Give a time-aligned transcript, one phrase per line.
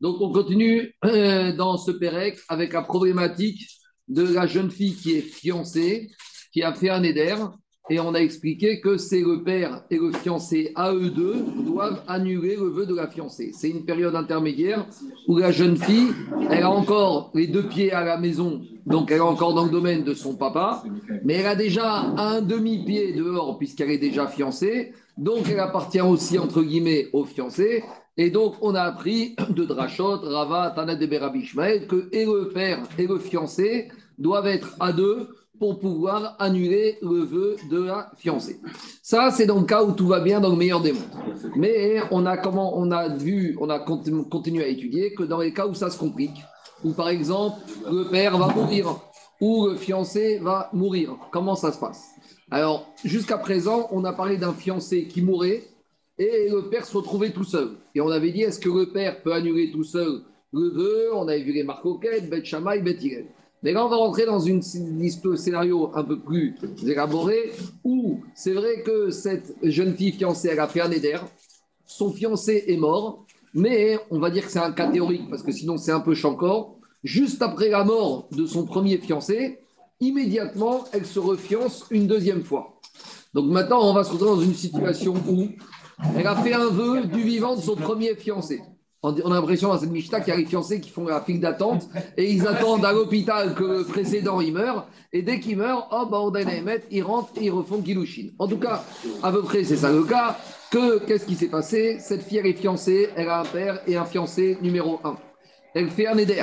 [0.00, 3.66] Donc on continue euh, dans ce Pérec avec la problématique
[4.08, 6.10] de la jeune fille qui est fiancée,
[6.52, 7.36] qui a fait un éder,
[7.90, 12.02] et on a expliqué que c'est le père et le fiancé à eux deux doivent
[12.08, 13.50] annuler le vœu de la fiancée.
[13.52, 14.86] C'est une période intermédiaire
[15.28, 16.08] où la jeune fille,
[16.50, 19.70] elle a encore les deux pieds à la maison, donc elle est encore dans le
[19.70, 20.82] domaine de son papa,
[21.24, 26.38] mais elle a déjà un demi-pied dehors puisqu'elle est déjà fiancée, donc elle appartient aussi
[26.38, 27.84] entre guillemets au fiancé.
[28.16, 32.78] Et donc on a appris de Drachot, Rava, Tanat de Berabishmael que et le père
[32.96, 33.88] et le fiancé
[34.18, 38.60] doivent être à deux pour pouvoir annuler le vœu de la fiancée.
[39.02, 41.02] Ça, c'est dans le cas où tout va bien dans le meilleur des mondes.
[41.56, 45.52] Mais on a, comment, on a vu, on a continué à étudier que dans les
[45.52, 46.42] cas où ça se complique,
[46.82, 48.96] où par exemple le père va mourir,
[49.40, 52.10] ou le fiancé va mourir, comment ça se passe?
[52.50, 55.64] Alors, jusqu'à présent, on a parlé d'un fiancé qui mourait
[56.18, 57.70] et le père se retrouvait tout seul.
[57.94, 60.20] Et on avait dit, est-ce que le père peut annuler tout seul
[60.52, 61.08] le vœu?
[61.14, 62.98] On avait vu les marcoquettes, Bet Shammai, Bet
[63.64, 66.54] mais là, on va rentrer dans de scénario un peu plus
[66.86, 67.50] élaboré
[67.82, 71.16] où c'est vrai que cette jeune fille fiancée, elle a fait un éder,
[71.86, 75.50] son fiancé est mort, mais on va dire que c'est un cas théorique parce que
[75.50, 76.76] sinon c'est un peu chancor.
[77.04, 79.60] Juste après la mort de son premier fiancé,
[79.98, 82.80] immédiatement, elle se refiance une deuxième fois.
[83.32, 85.48] Donc maintenant, on va se retrouver dans une situation où
[86.14, 88.60] elle a fait un vœu du vivant de son premier fiancé.
[89.06, 91.38] On a l'impression dans cette Mishnah qu'il y a les fiancés qui font la file
[91.38, 94.86] d'attente et ils attendent à l'hôpital que le précédent il meurt.
[95.12, 98.30] Et dès qu'il meurt, oh, bah, on mettre, ils rentrent et ils refont Kilushin.
[98.38, 98.82] En tout cas,
[99.22, 100.38] à peu près, c'est ça le cas.
[100.70, 101.98] Que qu'est-ce qui s'est passé?
[102.00, 105.16] Cette fille, elle est fiancée, elle a un père et un fiancé numéro un.
[105.74, 106.42] Elle fait un éder.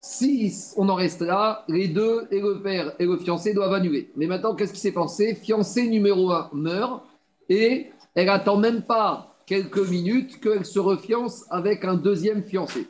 [0.00, 4.12] Si on en reste là, les deux, et le père et le fiancé, doivent annuler.
[4.14, 5.34] Mais maintenant, qu'est-ce qui s'est passé?
[5.34, 7.02] Fiancé numéro un meurt
[7.48, 12.86] et elle attend même pas quelques minutes qu'elle se refiance avec un deuxième fiancé.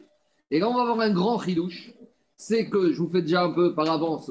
[0.51, 1.93] Et là, on va avoir un grand ridouche.
[2.37, 4.31] C'est que, je vous fais déjà un peu par avance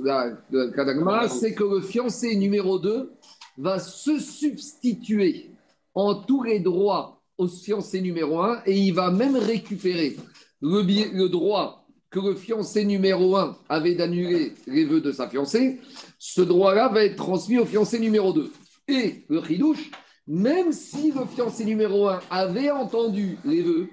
[1.29, 3.11] c'est que le fiancé numéro 2
[3.57, 5.51] va se substituer
[5.93, 10.17] en tous les droits au fiancé numéro 1 et il va même récupérer
[10.61, 15.79] le, le droit que le fiancé numéro 1 avait d'annuler les vœux de sa fiancée.
[16.19, 18.51] Ce droit-là va être transmis au fiancé numéro 2.
[18.87, 19.91] Et le ridouche,
[20.27, 23.87] même si le fiancé numéro 1 avait entendu les vœux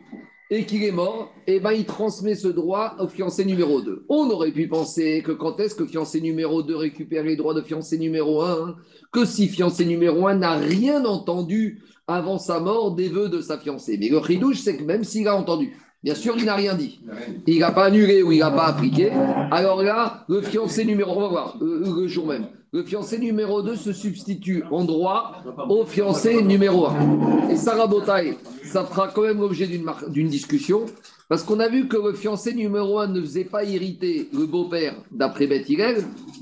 [0.51, 4.05] et qu'il est mort, eh ben, il transmet ce droit au fiancé numéro 2.
[4.09, 7.63] On aurait pu penser que quand est-ce que fiancé numéro 2 récupère les droits de
[7.63, 8.77] fiancé numéro 1
[9.13, 13.59] Que si fiancé numéro 1 n'a rien entendu avant sa mort des vœux de sa
[13.59, 13.97] fiancée.
[13.99, 17.01] Mais le ridouche, c'est que même s'il a entendu, Bien sûr, il n'a rien dit.
[17.47, 19.11] Il n'a pas annulé ou il n'a pas appliqué.
[19.51, 23.77] Alors là, le fiancé numéro, on va voir, le jour même le fiancé numéro 2
[23.77, 27.51] se substitue en droit au fiancé numéro 1.
[27.51, 29.69] Et Sarah Botaï, ça fera quand même l'objet
[30.09, 30.87] d'une discussion,
[31.29, 34.97] parce qu'on a vu que le fiancé numéro 1 ne faisait pas hériter le beau-père
[35.13, 35.69] d'après Beth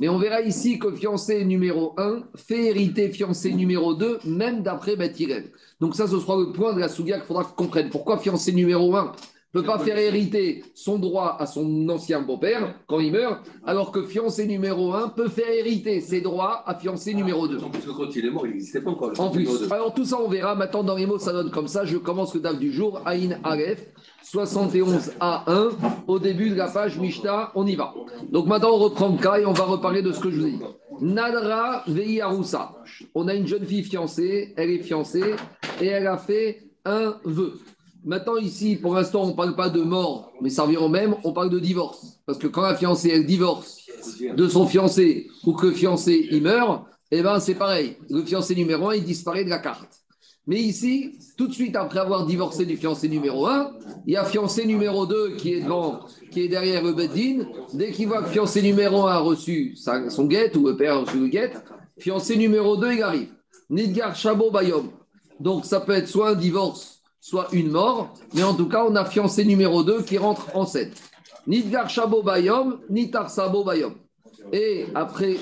[0.00, 4.96] mais on verra ici que fiancé numéro 1 fait hériter fiancé numéro 2, même d'après
[4.96, 5.20] Beth
[5.82, 7.90] Donc ça, ce sera le point de la soudia qu'il faudra qu'on comprenne.
[7.90, 9.12] Pourquoi fiancé numéro 1
[9.54, 13.92] ne peut pas faire hériter son droit à son ancien beau-père quand il meurt, alors
[13.92, 17.62] que fiancé numéro 1 peut faire hériter ses droits à fiancé numéro 2.
[17.62, 19.12] En plus, quand il est mort, il n'existait pas encore.
[19.18, 20.54] En plus, alors tout ça, on verra.
[20.54, 21.84] Maintenant, dans les mots, ça donne comme ça.
[21.84, 23.86] Je commence le DAF du jour, Aïn Aref,
[24.24, 25.70] 71A1,
[26.06, 27.92] au début de la page Mishta, on y va.
[28.30, 30.46] Donc maintenant, on reprend le cas et on va reparler de ce que je vous
[30.46, 30.58] dis.
[31.00, 32.76] Nadra Veiyaroussa.
[33.14, 35.34] On a une jeune fille fiancée, elle est fiancée
[35.80, 37.58] et elle a fait un vœu.
[38.04, 41.14] Maintenant, ici, pour l'instant, on ne parle pas de mort, mais ça revient au même,
[41.22, 42.18] on parle de divorce.
[42.26, 43.78] Parce que quand la fiancée, elle divorce
[44.36, 47.96] de son fiancé ou que le fiancé, il meurt, eh bien, c'est pareil.
[48.10, 50.02] Le fiancé numéro 1, il disparaît de la carte.
[50.48, 53.70] Mais ici, tout de suite après avoir divorcé du fiancé numéro 1,
[54.06, 56.00] il y a fiancé numéro 2 qui est devant,
[56.32, 57.44] qui est derrière le beddin.
[57.74, 60.98] Dès qu'il voit que fiancé numéro 1 a reçu son guette ou le père a
[60.98, 61.62] reçu le guette,
[61.98, 63.28] fiancé numéro 2, il arrive.
[63.70, 64.90] Nidgar Shabo Bayom.
[65.38, 68.96] Donc ça peut être soit un divorce soit une mort, mais en tout cas, on
[68.96, 70.90] a fiancé numéro 2 qui rentre en scène.
[71.46, 73.94] Nidgar Shabo Bayom, Nitar Sabo Bayom.
[74.52, 75.36] Et après,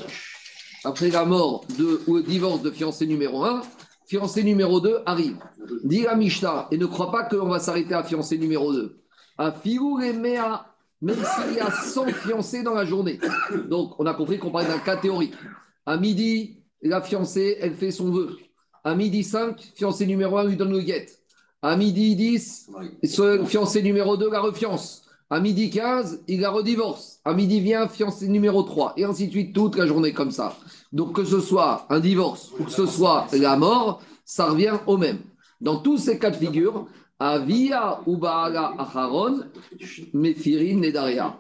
[0.84, 1.64] la mort
[2.06, 3.62] ou le divorce de fiancé numéro 1,
[4.06, 5.38] fiancé numéro 2 arrive.
[5.82, 9.00] Dit la Mishnah, et ne crois pas qu'on va s'arrêter à fiancé numéro 2.
[9.38, 10.66] À Mea,
[11.00, 13.18] même s'il y a 100 fiancés dans la journée.
[13.70, 15.32] Donc, on a compris qu'on parlait d'un cas théorique.
[15.86, 18.36] À midi, la fiancée, elle fait son vœu.
[18.84, 21.19] À midi 5, fiancé numéro 1 lui donne le guette.
[21.62, 22.70] À midi 10,
[23.04, 25.02] ce fiancé numéro 2 la refiance.
[25.28, 27.20] À midi 15, il la redivorce.
[27.22, 28.94] À midi vient fiancé numéro 3.
[28.96, 30.56] Et ainsi de suite, toute la journée comme ça.
[30.90, 34.96] Donc que ce soit un divorce ou que ce soit la mort, ça revient au
[34.96, 35.18] même.
[35.60, 36.86] Dans tous ces cas de figure,
[37.18, 39.40] Avia ou Baala Acharon,
[40.14, 41.38] Mephirin Nedaria.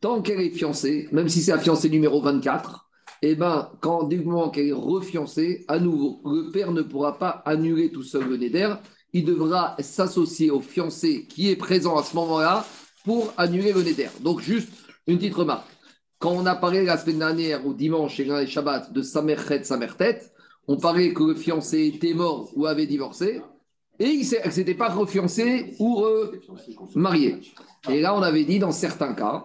[0.00, 2.86] Tant qu'elle est fiancée, même si c'est la fiancée numéro 24,
[3.22, 7.42] eh ben, quand du moment qu'elle est refiancée, à nouveau, le père ne pourra pas
[7.44, 8.74] annuler tout seul le Neder.
[9.16, 12.66] Il devra s'associer au fiancé qui est présent à ce moment-là
[13.02, 14.10] pour annuler le Neder.
[14.20, 14.68] Donc, juste
[15.06, 15.66] une petite remarque.
[16.18, 20.20] Quand on a parlé la semaine dernière, au dimanche et le Shabbat, de Samerchet, Samertet,
[20.68, 23.40] on parlait que le fiancé était mort ou avait divorcé
[23.98, 26.04] et il ne s'était pas refiancé ou
[26.94, 27.40] marié.
[27.88, 29.44] Et là, on avait dit dans certains cas,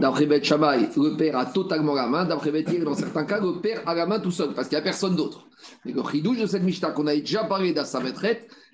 [0.00, 2.24] d'après Beth Shammai, le père a totalement la main.
[2.24, 4.82] D'après Beth dans certains cas, le père a la main tout seul parce qu'il n'y
[4.82, 5.48] a personne d'autre.
[5.84, 7.98] Et le chidouche de cette Mishnah qu'on a déjà parlé dans sa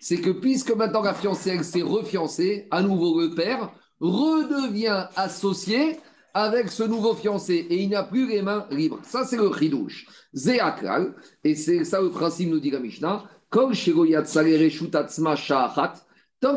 [0.04, 5.98] c'est que puisque maintenant la fiancée, s'est refiancée, à nouveau le père redevient associé
[6.34, 9.00] avec ce nouveau fiancé et il n'a plus les mains libres.
[9.04, 10.06] Ça, c'est le chidouche.
[10.34, 13.70] Zéakral, et c'est ça le principe, nous dit la Mishnah tant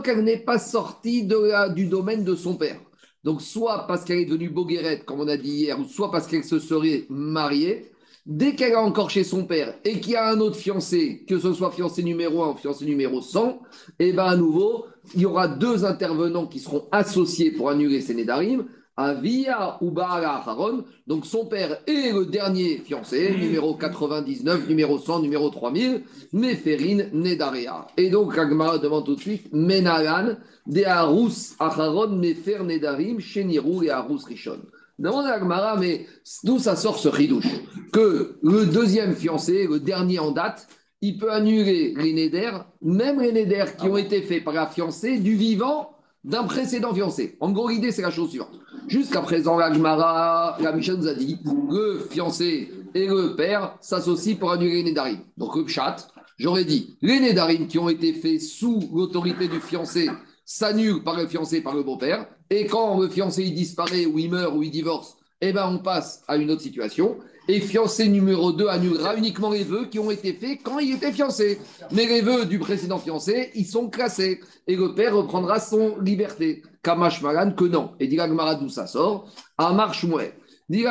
[0.02, 2.82] qu'elle n'est pas sortie du domaine de son père.
[3.24, 6.28] Donc, soit parce qu'elle est devenue boguerette, comme on a dit hier, ou soit parce
[6.28, 7.94] qu'elle se serait mariée,
[8.28, 11.40] dès qu'elle est encore chez son père et qu'il y a un autre fiancé, que
[11.40, 13.62] ce soit fiancé numéro 1 ou fiancé numéro 100,
[14.00, 14.86] et bien à nouveau,
[15.16, 18.66] il y aura deux intervenants qui seront associés pour annuler ces Nédarim.
[19.00, 25.52] Avia ou Haron, donc son père est le dernier fiancé, numéro 99, numéro 100, numéro
[25.52, 26.02] 3000,
[26.34, 27.86] Meferin Nedarea.
[27.96, 33.92] Et donc Agmara demande tout de suite, Menalan, de Arus Acharon, Mefer Nedarim, Shenirou et
[33.92, 34.62] Arus Rishon.
[35.00, 36.08] Demande à Agmara, mais
[36.44, 37.48] d'où ça sort ce ridouche
[37.94, 40.68] Que le deuxième fiancé, le dernier en date,
[41.02, 42.52] il peut annuler les Neder,
[42.82, 45.92] même les Neder qui ont été faits par la fiancée du vivant
[46.24, 47.38] d'un précédent fiancé.
[47.40, 48.60] En gros, l'idée, c'est la chose suivante.
[48.88, 51.38] Jusqu'à présent, la la Michel nous a dit,
[51.70, 55.20] le fiancé et le père s'associent pour annuler les Nédarim.
[55.38, 56.08] Donc, le chat,
[56.38, 60.10] j'aurais dit, les Nédarim qui ont été faits sous l'autorité du fiancé
[60.44, 62.28] s'annulent par le fiancé, par le beau-père.
[62.50, 65.80] Et quand le fiancé il disparaît ou il meurt ou il divorce, eh ben, on
[65.80, 67.18] passe à une autre situation.
[67.50, 71.14] Et fiancé numéro 2 annulera uniquement les vœux qui ont été faits quand il était
[71.14, 71.60] fiancé.
[71.92, 74.42] Mais les vœux du précédent fiancé, ils sont classés.
[74.68, 76.64] Et le père reprendra son liberté.
[76.84, 77.92] Kamash Malan, que non.
[78.00, 78.18] Et dit
[78.60, 79.32] d'où ça sort?
[79.58, 80.34] Amar Shmuel.
[80.68, 80.84] Dit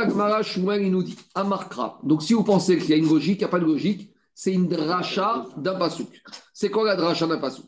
[0.43, 1.99] Shmuel, il nous dit Amarkra.
[2.02, 4.11] Donc si vous pensez qu'il y a une logique, il n'y a pas de logique.
[4.35, 6.09] C'est une dracha d'un pasouk.
[6.55, 7.67] C'est quoi la dracha d'un pasouk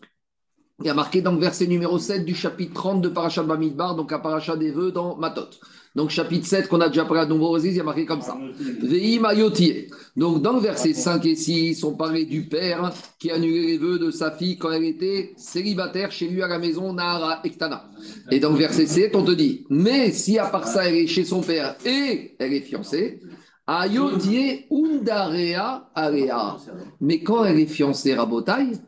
[0.81, 3.97] Il y a marqué dans le verset numéro 7 du chapitre 30 de Parashat Bamidbar,
[3.97, 5.51] donc à Parashat des vœux dans Matot.
[5.97, 8.39] Donc, chapitre 7, qu'on a déjà parlé à nombreuses il y a marqué comme ça.
[10.17, 13.79] Donc, dans le verset 5 et 6, on parlait du père qui a annulé les
[13.79, 17.91] vœux de sa fille quand elle était célibataire chez lui à la maison, Nahara Ektana.
[18.31, 21.09] Et dans le verset 7, on te dit, mais si à part ça, elle est
[21.09, 23.21] chez son père et elle est fiancée,
[23.67, 26.57] Ayotie Undarea Area.
[27.01, 28.79] Mais quand elle est fiancée, Rabotai,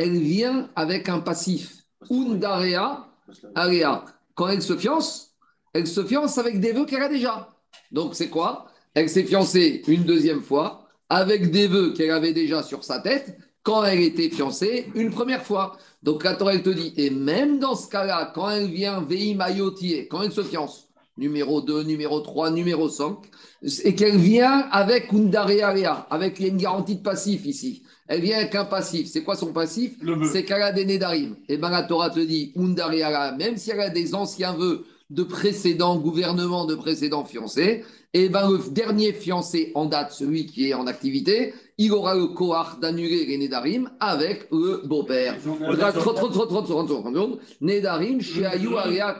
[0.00, 1.84] elle vient avec un passif.
[2.10, 3.06] Undarea
[3.54, 4.04] Area.
[4.34, 5.34] Quand elle se fiance,
[5.74, 7.48] elle se fiance avec des vœux qu'elle a déjà.
[7.92, 8.66] Donc c'est quoi?
[8.94, 13.36] Elle s'est fiancée une deuxième fois avec des vœux qu'elle avait déjà sur sa tête
[13.62, 15.76] quand elle était fiancée une première fois.
[16.02, 20.08] Donc la elle te dit, et même dans ce cas-là, quand elle vient Vei Mayotier,
[20.08, 20.88] quand elle se fiance,
[21.18, 23.18] numéro 2, numéro 3, numéro 5,
[23.84, 27.82] et qu'elle vient avec Undarea, avec une garantie de passif ici.
[28.10, 29.06] Elle vient avec un passif.
[29.06, 29.92] C'est quoi son passif
[30.32, 31.36] C'est qu'elle a des Nédarim.
[31.48, 35.96] Et bien la Torah te dit, même si elle a des anciens vœux de précédents
[35.96, 40.88] gouvernements, de précédents fiancés, et ben le dernier fiancé en date, celui qui est en
[40.88, 45.36] activité, il aura le kohar d'annuler les Nédarim avec le beau-père.
[47.62, 48.68] Nédarim, Shiayu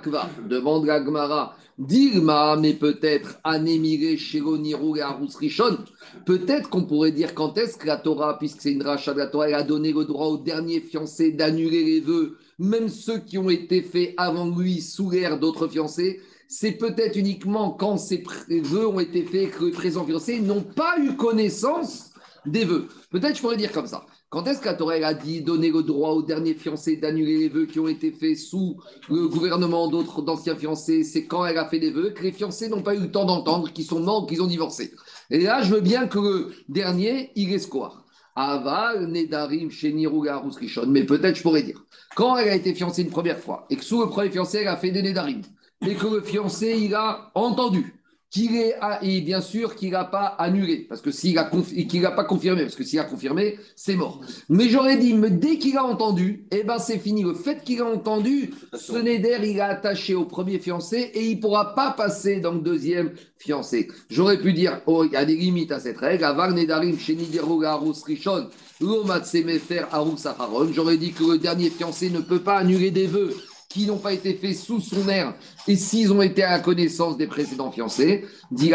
[0.03, 1.57] Kva, demande la Gemara.
[1.79, 5.03] Dilma, mais peut-être Anémiré, Shironirou et
[5.39, 5.79] Rishon.
[6.27, 9.29] Peut-être qu'on pourrait dire quand est-ce que la Torah, puisque c'est une rachat de la
[9.29, 13.39] Torah, elle a donné le droit au dernier fiancé d'annuler les vœux même ceux qui
[13.39, 18.87] ont été faits avant lui sous l'ère d'autres fiancés, c'est peut-être uniquement quand ces vœux
[18.87, 22.10] ont été faits que les présents fiancés n'ont pas eu connaissance
[22.47, 22.89] des vœux.
[23.11, 24.05] Peut-être je pourrais dire comme ça.
[24.29, 27.67] Quand est-ce que Torah a dit donner le droit aux derniers fiancés d'annuler les vœux
[27.67, 28.77] qui ont été faits sous
[29.09, 31.03] le gouvernement d'autres d'anciens fiancés?
[31.03, 33.25] C'est quand elle a fait des vœux que les fiancés n'ont pas eu le temps
[33.25, 34.93] d'entendre, qu'ils sont morts, qu'ils ont divorcé.
[35.31, 38.05] Et là, je veux bien que le dernier, il quoi
[38.37, 40.43] Aval, Nedarim, Sheniruga.
[40.87, 43.85] Mais peut-être je pourrais dire, quand elle a été fiancée une première fois et que
[43.85, 45.43] sous le premier fiancé, elle a fait des Nedarim,
[45.87, 48.00] et que le fiancé, il a entendu
[48.31, 51.51] qu'il est, et bien sûr qu'il n'a pas annulé, parce que s'il a
[51.89, 54.21] qu'il n'a pas confirmé, parce que s'il a confirmé, c'est mort.
[54.49, 57.25] Mais j'aurais dit, mais dès qu'il a entendu, eh ben c'est fini.
[57.25, 61.37] Le fait qu'il a entendu, ce Neder, il est attaché au premier fiancé et il
[61.37, 63.89] ne pourra pas passer dans le deuxième fiancé.
[64.09, 66.25] J'aurais pu dire, oh, il y a des limites à cette règle.
[70.73, 73.35] J'aurais dit que le dernier fiancé ne peut pas annuler des vœux
[73.71, 75.33] qui n'ont pas été faits sous son air,
[75.69, 78.73] et s'ils ont été à la connaissance des précédents fiancés, dit,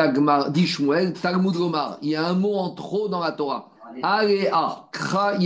[0.65, 1.53] Shmuel, Talmud
[2.01, 3.69] il y a un mot en trop dans la Torah.
[4.01, 5.37] Alea, Kra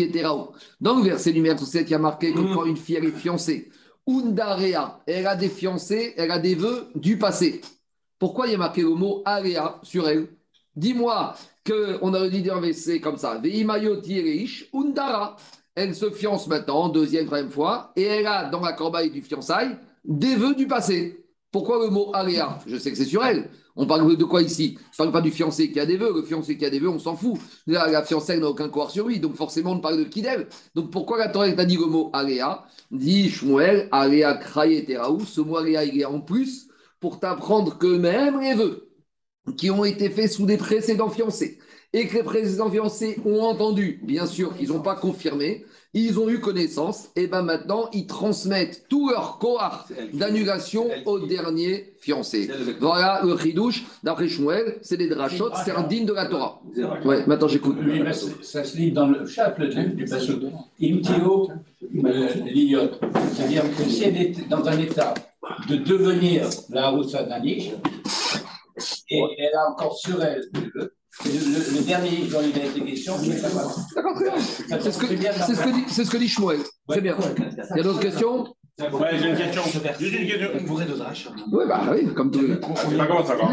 [0.80, 3.70] Dans le verset numéro 7, il y a marqué que quand une fille est fiancée,
[4.08, 7.62] Undarea, elle a des fiancés, elle a des vœux du passé.
[8.18, 10.28] Pourquoi il y a marqué le mot Alea sur elle?
[10.76, 13.38] Dis-moi qu'on aurait dit un verset comme ça.
[13.38, 15.36] Veimayoti Undara
[15.80, 19.78] elle se fiance maintenant, deuxième, troisième fois, et elle a dans la corbeille du fiançailles
[20.04, 21.26] des vœux du passé.
[21.52, 23.50] Pourquoi le mot aléa Je sais que c'est sur elle.
[23.76, 24.78] On parle de quoi ici?
[24.78, 26.14] On ne parle pas du fiancé qui a des vœux.
[26.14, 27.40] Le fiancé qui a des vœux, on s'en fout.
[27.66, 29.20] La, la fiancée n'a aucun corps sur lui.
[29.20, 30.48] Donc forcément, on parle de qui d'elle.
[30.76, 35.22] Donc pourquoi la Torah t'a dit le mot aléa Dit Shmuel, aléa kraye teraou.
[35.22, 36.68] Ce mot aléa, il est en plus
[37.00, 38.90] pour t'apprendre que même les vœux
[39.58, 41.58] qui ont été faits sous des précédents fiancés
[41.94, 46.30] et que les précédents fiancés ont entendu, bien sûr qu'ils n'ont pas confirmé, ils ont
[46.30, 52.48] eu connaissance, et bien maintenant, ils transmettent tout leur corps d'annulation au dernier fiancé.
[52.80, 56.62] Voilà le chidouche, d'après Shmuel, c'est des drachot, c'est un digne de la Torah.
[57.06, 57.78] Ouais, maintenant j'écoute.
[58.44, 60.38] Ça se lit dans le chapitre du passage.
[60.80, 61.50] Imtio
[62.06, 62.92] euh, l'iot.
[63.34, 65.16] C'est-à-dire que si elle est dans un état
[65.68, 67.72] de devenir la Roussa d'Anish,
[69.10, 70.44] et elle a encore sur elle
[70.76, 70.94] le,
[71.86, 73.42] dernier dont il a été question, c'est
[73.96, 74.18] D'accord.
[74.20, 76.60] C'est ce, que, c'est ce, que dit, c'est ce que dit Shmuel.
[76.90, 77.18] C'est bien.
[77.72, 78.46] Il y a d'autres questions?
[78.80, 79.62] Ouais, j'ai une question.
[80.00, 80.50] Juste une question.
[81.52, 82.40] Oui, bah oui, comme tout.
[82.64, 83.48] On sait pas comment ça va.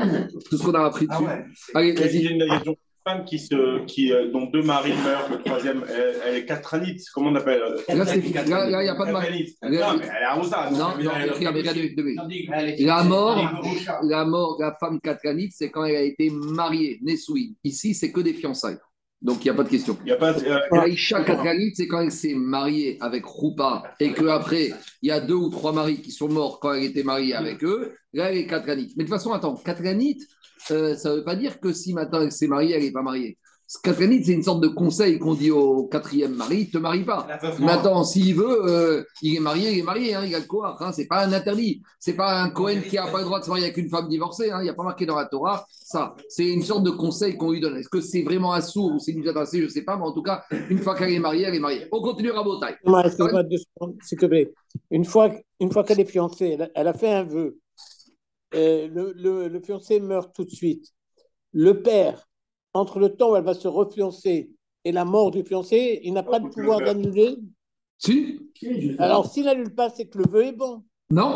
[0.49, 1.25] Tout ce qu'on a appris dessus.
[1.27, 1.45] Ah ouais.
[1.75, 2.23] Allez, vas-y.
[2.23, 2.77] J'ai une question?
[3.07, 7.05] Femme qui se, qui, euh, dont deux maris meurent, le troisième, elle, elle est catranite,
[7.15, 9.57] comment on appelle Là, il n'y a pas de mari.
[9.63, 10.73] Non, mais elle est arrosade.
[10.73, 11.63] Non, non, regardez,
[12.81, 13.63] La mort,
[14.03, 17.17] la mort de la femme catranite, c'est quand elle a été mariée, née
[17.63, 18.79] Ici, c'est que des fiançailles.
[19.23, 19.97] Donc, il n'y a pas de question.
[20.05, 21.25] Il y a pas de, euh, Aïcha
[21.75, 25.73] c'est quand elle s'est mariée avec Roupa et qu'après, il y a deux ou trois
[25.73, 27.95] maris qui sont morts quand elle était mariée avec eux.
[28.13, 28.93] Là, elle est catranite.
[28.97, 30.23] Mais de toute façon, attends, catranite,
[30.71, 33.03] euh, ça ne veut pas dire que si maintenant elle s'est mariée, elle n'est pas
[33.03, 33.39] mariée.
[33.83, 37.27] Catherine, c'est une sorte de conseil qu'on dit au quatrième mari, ne te marie pas.
[37.59, 40.77] Maintenant, s'il veut, euh, il est marié, il est marié, hein, il a le quoi
[40.81, 41.83] hein, C'est pas un interdit.
[41.99, 44.09] C'est pas un Cohen qui n'a pas le droit de se marier avec une femme
[44.09, 44.51] divorcée.
[44.51, 46.15] Hein, il n'y a pas marqué dans la Torah ça.
[46.29, 47.77] C'est une sorte de conseil qu'on lui donne.
[47.77, 50.05] Est-ce que c'est vraiment un sourd ou c'est une adressée Je ne sais pas, mais
[50.05, 51.87] en tout cas, une fois qu'elle est mariée, elle est mariée.
[51.93, 52.77] On continue à Botaille.
[54.03, 54.53] S'il te plaît.
[54.91, 55.31] Une fois,
[55.61, 57.59] une fois qu'elle est fiancée, elle a fait un vœu
[58.55, 60.93] euh, le, fiancé meurt tout de suite.
[61.53, 62.26] Le père,
[62.77, 64.51] entre le temps où elle va se refiancer
[64.85, 67.37] et la mort du fiancé, il n'a pas de pouvoir d'annuler
[67.99, 68.39] Si.
[68.99, 70.83] Alors, s'il n'annule pas, c'est que le vœu est bon.
[71.11, 71.35] Non.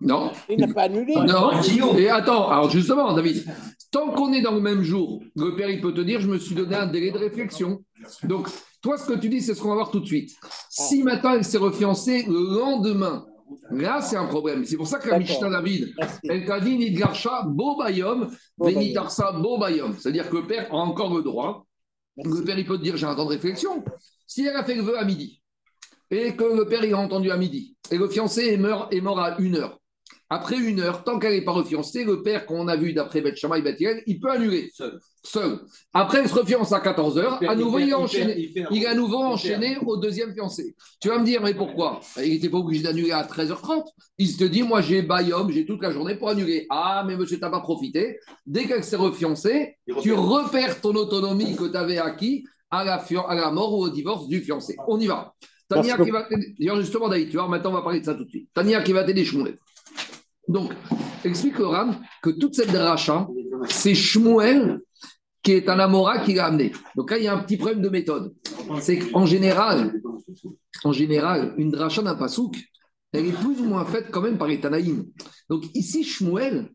[0.00, 0.30] Non.
[0.48, 1.14] Il n'a pas annulé.
[1.14, 1.50] Non.
[1.96, 3.44] Et attends, alors justement, David,
[3.90, 6.38] tant qu'on est dans le même jour, le père, il peut te dire, je me
[6.38, 7.82] suis donné un délai de réflexion.
[8.24, 8.48] Donc,
[8.82, 10.30] toi, ce que tu dis, c'est ce qu'on va voir tout de suite.
[10.70, 13.26] Si maintenant elle s'est refiancée le lendemain,
[13.70, 14.64] Là, c'est un problème.
[14.64, 15.94] C'est pour ça que la Mishnah David,
[16.28, 19.94] elle t'a dit Nidgarsha Bobayom, Benitarsa Bobayom.
[19.98, 21.66] C'est-à-dire que le père a encore le droit.
[22.16, 23.84] Le père, il peut te dire j'ai un temps de réflexion.
[24.26, 25.42] Si elle a fait le vœu à midi,
[26.10, 29.00] et que le père, il a entendu à midi, et le fiancé est mort, est
[29.00, 29.78] mort à une heure,
[30.28, 33.36] après une heure, tant qu'elle n'est pas refiancée, le père qu'on a vu d'après Beth
[33.36, 34.70] Shammai et il peut annuler.
[34.74, 34.98] Seul.
[35.22, 35.60] Seul.
[35.92, 37.40] Après, elle se refiance à 14 heures.
[37.48, 37.94] À nouveau, il,
[38.70, 40.74] il, a à nouveau enchaîné au deuxième fiancé.
[41.00, 42.00] Tu vas me dire, mais pourquoi?
[42.16, 43.84] Il n'était pas obligé d'annuler à 13h30.
[44.18, 46.66] Il se dit, moi, j'ai Bayom, j'ai toute la journée pour annuler.
[46.70, 48.18] Ah, mais monsieur, tu n'as pas profité.
[48.46, 52.96] Dès qu'elle s'est refiancée, tu repères ton autonomie que tu avais acquis à la,
[53.28, 54.76] à la mort ou au divorce du fiancé.
[54.88, 55.34] On y va.
[55.68, 56.28] Tania qui va
[56.58, 58.48] D'ailleurs, justement, David, tu vois, maintenant, on va parler de ça tout de suite.
[58.54, 59.58] Tania qui va t'aider, Shmuel.
[60.48, 60.72] Donc,
[61.24, 63.26] explique le Ram que toute cette dracha,
[63.68, 64.80] c'est Shmuel
[65.42, 66.72] qui est un Amora qui l'a amené.
[66.96, 68.34] Donc là, il y a un petit problème de méthode.
[68.80, 70.00] C'est qu'en général,
[70.82, 72.56] en général, une dracha d'un pasouk,
[73.12, 75.06] elle est plus ou moins faite quand même par les Tanaïm.
[75.48, 76.70] Donc ici, Shmuel,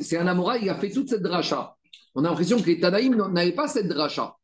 [0.00, 1.76] c'est un Amora, il a fait toute cette dracha.
[2.14, 4.34] On a l'impression que les Tanaïm n'avaient pas cette dracha.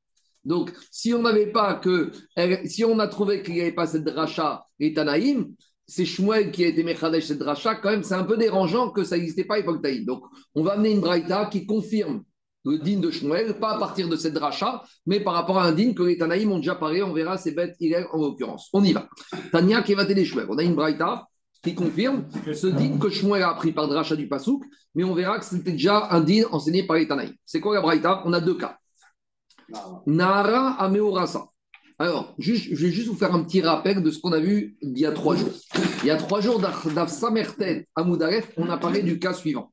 [0.44, 2.12] Donc, si on n'avait pas que,
[2.64, 5.54] si on a trouvé qu'il n'y avait pas cette dracha, les Tanaïm,
[5.86, 9.04] c'est Shmuel qui a été Mechadesh cette dracha, quand même, c'est un peu dérangeant que
[9.04, 10.06] ça n'existait pas à l'époque d'Aïd.
[10.06, 10.24] Donc,
[10.54, 12.22] on va amener une braïta qui confirme
[12.64, 15.72] le din de Shmuel, pas à partir de cette dracha, mais par rapport à un
[15.72, 18.70] din que les Tanaïm ont déjà parlé, on verra, c'est bête, il est en l'occurrence.
[18.72, 19.06] On y va.
[19.52, 20.46] Tania qui va t'aider Shmuel.
[20.48, 21.26] On a une braïta
[21.62, 24.64] qui confirme ce din que Shmuel a appris par Dracha du Pasouk,
[24.94, 27.32] mais on verra que c'était déjà un din enseigné par les Tanaï.
[27.44, 28.22] C'est quoi la Braïta?
[28.24, 28.78] On a deux cas.
[30.06, 31.46] Nara Ameorasa.
[31.98, 34.98] Alors, je vais juste vous faire un petit rappel de ce qu'on a vu il
[34.98, 35.52] y a trois jours.
[36.02, 39.72] Il y a trois jours d'Afsamertet à Moudaref, on a parlé du cas suivant.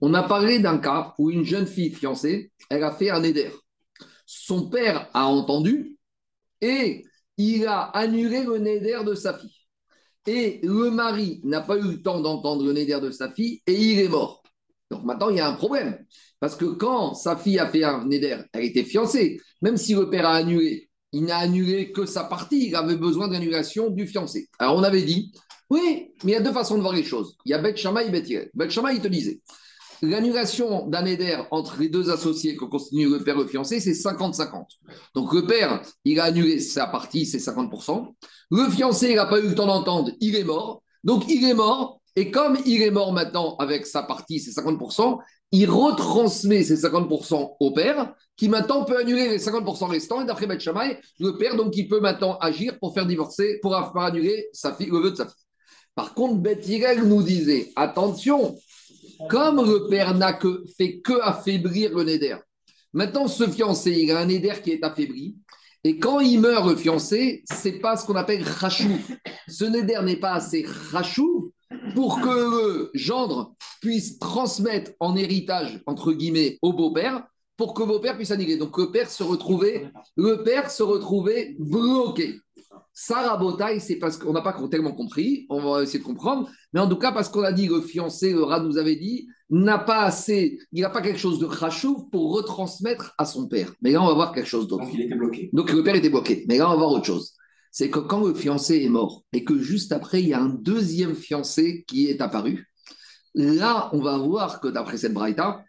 [0.00, 3.50] On a parlé d'un cas où une jeune fille fiancée, elle a fait un éder.
[4.26, 5.96] Son père a entendu
[6.60, 7.04] et
[7.36, 9.54] il a annulé le néder de sa fille.
[10.26, 13.74] Et le mari n'a pas eu le temps d'entendre le néder de sa fille et
[13.74, 14.42] il est mort.
[14.90, 16.04] Donc maintenant, il y a un problème.
[16.40, 19.40] Parce que quand sa fille a fait un néder, elle était fiancée.
[19.62, 22.68] Même si le père a annulé, il n'a annulé que sa partie.
[22.68, 24.48] Il avait besoin d'annulation du fiancé.
[24.58, 25.32] Alors on avait dit,
[25.70, 27.36] oui, mais il y a deux façons de voir les choses.
[27.44, 28.50] Il y a Beth Shammai et Beth Hillel.
[28.54, 29.40] Beth Shammai, il te disait,
[30.02, 33.92] l'annulation d'un éder entre les deux associés que constitue le père et le fiancé, c'est
[33.92, 34.64] 50-50.
[35.14, 38.12] Donc le père, il a annulé sa partie, c'est 50%.
[38.50, 40.82] Le fiancé, il n'a pas eu le temps d'entendre, il est mort.
[41.04, 42.00] Donc il est mort.
[42.16, 45.18] Et comme il est mort maintenant avec sa partie, c'est 50%,
[45.50, 50.20] il retransmet ces 50% au père, qui maintenant peut annuler les 50% restants.
[50.20, 53.74] Et d'après Beth Shammai, le père, donc, il peut maintenant agir pour faire divorcer, pour
[53.74, 55.34] annuler sa fille, le vœu de sa fille.
[55.94, 56.66] Par contre, Beth
[57.04, 58.56] nous disait, attention,
[59.28, 62.36] comme le père n'a que, fait que affaiblir le néder,
[62.92, 65.36] maintenant ce fiancé, il a un néder qui est affaibli,
[65.84, 68.98] et quand il meurt, le fiancé, c'est pas ce qu'on appelle rachou.
[69.46, 71.52] Ce néder n'est pas assez rachou
[71.94, 77.24] pour que le gendre puisse transmettre en héritage, entre guillemets, au beau-père,
[77.56, 78.56] pour que le beau-père puisse annuler.
[78.56, 82.40] Donc le père se retrouvait, le père se retrouvait bloqué.
[82.92, 86.78] Sarah Botaille, c'est parce qu'on n'a pas tellement compris, on va essayer de comprendre, mais
[86.78, 89.78] en tout cas parce qu'on a dit, le fiancé, le rat nous avait dit, n'a
[89.78, 93.72] pas assez, il n'a pas quelque chose de rachouf pour retransmettre à son père.
[93.82, 94.84] Mais là, on va voir quelque chose d'autre.
[94.84, 95.50] Donc il était bloqué.
[95.52, 96.44] Donc le père était bloqué.
[96.48, 97.34] Mais là, on va voir autre chose.
[97.76, 100.48] C'est que quand le fiancé est mort et que juste après, il y a un
[100.48, 102.70] deuxième fiancé qui est apparu,
[103.34, 105.64] là, on va voir que d'après cette braïta,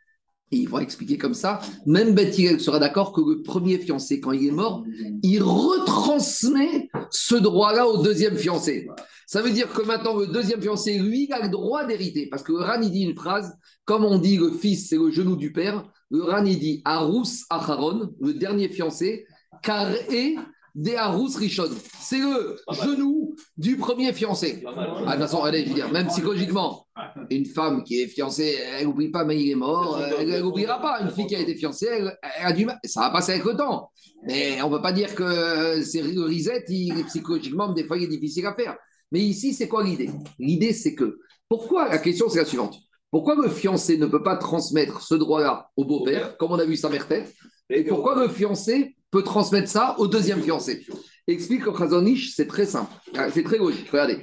[0.52, 4.20] et il va expliquer comme ça, même Beth Hillel sera d'accord que le premier fiancé,
[4.20, 4.86] quand il est mort,
[5.24, 8.88] il retransmet ce droit-là au deuxième fiancé.
[9.26, 12.28] Ça veut dire que maintenant, le deuxième fiancé, lui, a le droit d'hériter.
[12.30, 13.52] Parce que le dit une phrase,
[13.84, 18.36] comme on dit le fils, c'est le genou du père, le dit Arous Acharon, le
[18.36, 19.26] dernier fiancé,
[19.64, 20.36] car est
[20.76, 21.70] des Arous Rishon.
[22.02, 24.62] C'est le genou du premier fiancé.
[24.66, 26.86] Ah, de toute façon, allez, je veux dire, même psychologiquement,
[27.30, 31.00] une femme qui est fiancée, elle n'oublie pas, mais il est mort, elle n'oubliera pas.
[31.02, 32.78] Une fille qui a été fiancée, elle, elle a du mal.
[32.84, 33.90] Ça va passer avec le temps.
[34.28, 38.46] Mais on ne peut pas dire que c'est il, psychologiquement, des fois, il est difficile
[38.46, 38.76] à faire.
[39.12, 40.10] Mais ici, c'est quoi l'idée?
[40.40, 42.76] L'idée, c'est que, pourquoi La question, c'est la suivante.
[43.12, 46.76] Pourquoi le fiancé ne peut pas transmettre ce droit-là au beau-père, comme on a vu
[46.76, 47.34] sa mère tête
[47.70, 50.86] Et pourquoi le fiancé peut transmettre ça au deuxième fiancé
[51.28, 52.94] Explique au Khazonich, c'est très simple.
[53.16, 53.90] Ah, C'est très logique.
[53.90, 54.20] Regardez.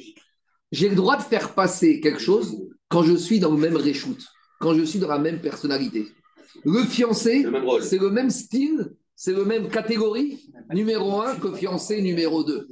[0.70, 2.56] J'ai le droit de faire passer quelque chose
[2.88, 4.18] quand je suis dans le même reshoot,
[4.60, 6.08] quand je suis dans la même personnalité.
[6.64, 7.44] Le fiancé,
[7.82, 12.68] c'est le même style, c'est le même catégorie numéro un que fiancé numéro 2.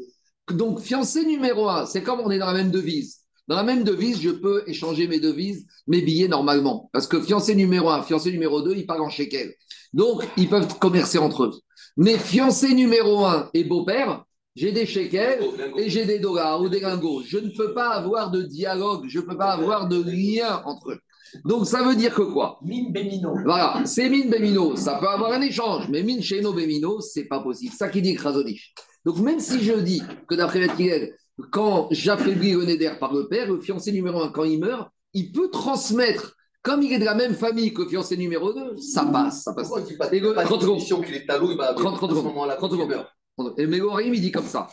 [0.53, 3.20] Donc, fiancé numéro un, c'est comme on est dans la même devise.
[3.51, 6.89] Dans la même devise, je peux échanger mes devises, mes billets normalement.
[6.93, 9.53] Parce que fiancé numéro un, fiancé numéro 2, ils parlent en shekel.
[9.93, 11.61] Donc, ils peuvent commercer entre eux.
[11.97, 15.43] Mais fiancé numéro un et beau-père, j'ai des shekels
[15.77, 17.23] et j'ai des dollars ou des lingots.
[17.27, 20.93] Je ne peux pas avoir de dialogue, je ne peux pas avoir de lien entre
[20.93, 21.01] eux.
[21.45, 22.61] Donc, ça veut dire que quoi?
[22.63, 23.35] Mine Bémino.
[23.45, 27.25] Voilà, c'est mine Bémino, ça peut avoir un échange, mais mine chez nos Bémino, c'est
[27.25, 27.75] pas possible.
[27.75, 28.75] Ça qui dit Krasonich.
[29.05, 31.17] Donc, même si je dis que d'après Beth Hillel,
[31.51, 35.33] quand j'affaiblis le Neder par le père, le fiancé numéro un, quand il meurt, il
[35.33, 39.05] peut transmettre, comme il est de la même famille que le fiancé numéro 2, ça
[39.07, 39.69] passe, ça passe.
[39.69, 40.75] Pourquoi il dit pas Et le- pas de 30 secondes.
[40.77, 42.25] condition qu'il est talou, il va 30 30 à ce secondes.
[42.35, 42.91] moment-là, 30 quand il secondes.
[42.97, 43.59] meurt.
[43.59, 44.69] Et Mégoharim, il dit comme ça.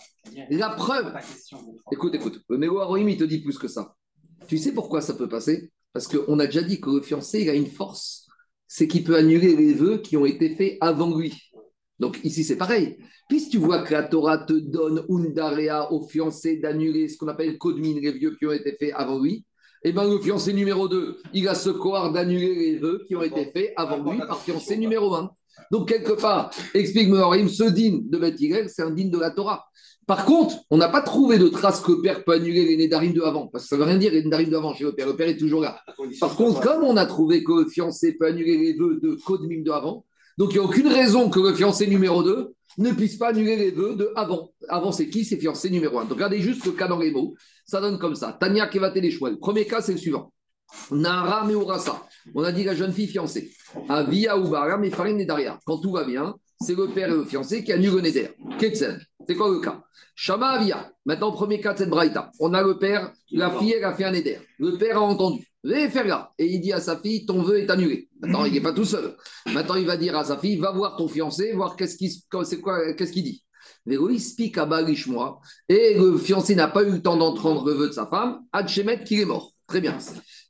[0.49, 1.13] La preuve,
[1.91, 3.95] écoute, écoute, le il te dit plus que ça.
[4.47, 5.71] Tu sais pourquoi ça peut passer?
[5.93, 8.27] Parce qu'on a déjà dit que le fiancé, il a une force,
[8.67, 11.33] c'est qu'il peut annuler les vœux qui ont été faits avant lui.
[11.99, 12.97] Donc ici, c'est pareil.
[13.27, 17.57] Puisque tu vois que la Torah te donne Undarea au fiancé d'annuler ce qu'on appelle
[17.57, 19.45] Kodmin, les vœux qui ont été faits avant lui,
[19.83, 23.23] et bien le fiancé numéro 2, il a ce pouvoir d'annuler les vœux qui ont
[23.23, 25.29] été faits avant lui par fiancé numéro 1.
[25.71, 29.31] Donc quelque part, explique Moharim, ce din de Beth Hillel, c'est un din de la
[29.31, 29.65] Torah.
[30.05, 33.11] Par contre, on n'a pas trouvé de trace que le père peut annuler les Nédarim
[33.11, 35.05] de avant, parce que ça ne veut rien dire les Nédarim d'avant chez le père.
[35.05, 35.81] Le père est toujours là.
[36.21, 39.63] Par contre, comme on a trouvé que le fiancé peut annuler les vœux de Kodmim
[39.63, 40.05] de avant,
[40.37, 43.55] donc il n'y a aucune raison que le fiancé numéro 2 ne puisse pas annuler
[43.55, 44.51] les vœux de avant.
[44.69, 45.25] Avant, c'est qui?
[45.25, 46.05] C'est fiancé numéro 1.
[46.05, 47.33] Donc regardez juste le cas dans les mots.
[47.65, 48.37] Ça donne comme ça.
[48.39, 49.31] Tania Kevate les choix.
[49.31, 50.31] Le premier cas, c'est le suivant.
[50.91, 52.03] Nara Meurasa.
[52.35, 53.51] On a dit la jeune fille fiancée.
[53.89, 55.59] Avia Ubara, mais Farine et Daria.
[55.65, 58.29] Quand tout va bien, c'est le père et le fiancé qui annulent le Neder.
[58.59, 58.99] Ketsen.
[59.27, 59.83] C'est quoi le cas?
[60.15, 60.91] Shama Avia.
[61.05, 62.31] Maintenant, premier cas de cette braïta.
[62.39, 64.39] On a le père, la fille, elle a fait un éder.
[64.57, 65.45] Le père a entendu.
[65.67, 66.31] Faire là.
[66.37, 68.09] Et il dit à sa fille, ton vœu est annulé.
[68.21, 69.15] Maintenant, il n'est pas tout seul.
[69.53, 73.11] Maintenant, il va dire à sa fille, va voir ton fiancé, voir qu'est-ce qu'il qu'est-ce
[73.11, 73.43] qu'il dit.
[74.19, 74.65] speak à
[75.07, 75.41] moi.
[75.67, 78.39] Et le fiancé n'a pas eu le temps d'entendre le vœu de sa femme.
[78.53, 79.51] Hadchemet qu'il est mort.
[79.67, 79.97] Très bien.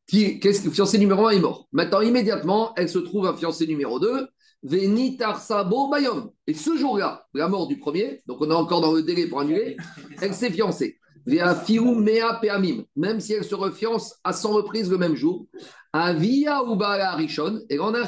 [0.08, 1.68] Qu'est-ce que fiancé numéro 1 est mort.
[1.72, 4.37] Maintenant, immédiatement, elle se trouve un fiancé numéro 2 Venitar-sabo Bayom.
[4.64, 9.40] Et ce jour-là, la mort du premier, donc on est encore dans le délai pour
[9.42, 9.78] annuler,
[10.22, 10.98] elle s'est fiancée.
[11.28, 15.46] Mea Peamim, même si elle se refiance à 100 reprises le même jour.
[15.94, 18.08] Avia ou Bala Rishon, et on a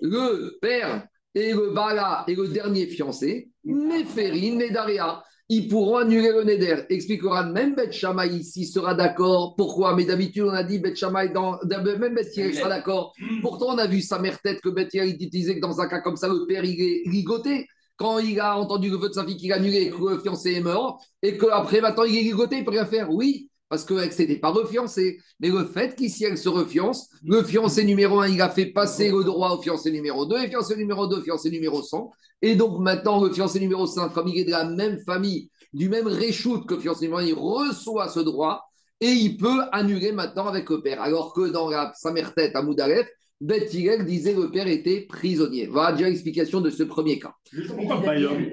[0.00, 6.44] Le père et le Bala et le dernier fiancé, Meferin, Medaria ils pourront annuler le
[6.44, 6.82] Neder.
[6.90, 9.54] Expliquera même Beth Shammai ici sera d'accord.
[9.56, 9.96] Pourquoi?
[9.96, 13.14] Mais d'habitude, on a dit Beth Shammai, dans, même Beth sera d'accord.
[13.40, 16.00] Pourtant, on a vu sa mère tête que Beth il utilisait que dans un cas
[16.00, 17.66] comme ça, le père, il est ligoté.
[17.96, 20.52] Quand il a entendu le vœu de sa fille qu'il a annulé, que le fiancé
[20.52, 23.10] est mort, et qu'après, maintenant, il est ligoté, il peut rien faire.
[23.10, 25.18] Oui, parce qu'elle s'était pas refiancée.
[25.40, 29.10] Mais le fait qu'ici, elle se refiance, le fiancé numéro 1, il a fait passer
[29.10, 32.10] le droit au fiancé numéro 2, et fiancé numéro 2, fiancé numéro 100.
[32.42, 35.88] Et donc maintenant, le fiancé numéro 5, comme il est de la même famille, du
[35.88, 38.64] même réchoute que le fiancé numéro 1, il reçoit ce droit,
[39.00, 41.00] et il peut annuler maintenant avec le père.
[41.00, 43.06] Alors que dans la, sa mère tête à Moudaref,
[43.40, 45.68] Beth disait disait le père était prisonnier.
[45.68, 47.32] Voilà déjà l'explication de ce premier cas.
[47.68, 48.50] Pourquoi Bayom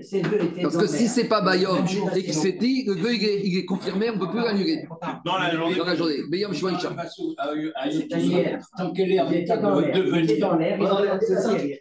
[0.61, 1.83] Parce que si c'est pas Bayom
[2.15, 4.87] et que c'est dit, le vœu il est, confirmé, on ne peut plus l'annuler.
[5.25, 5.75] Dans la journée.
[5.75, 6.17] Dans la journée.
[6.29, 6.95] Bayom Shwaïcha.
[8.77, 11.19] Tant qu'elle est en état de devenir.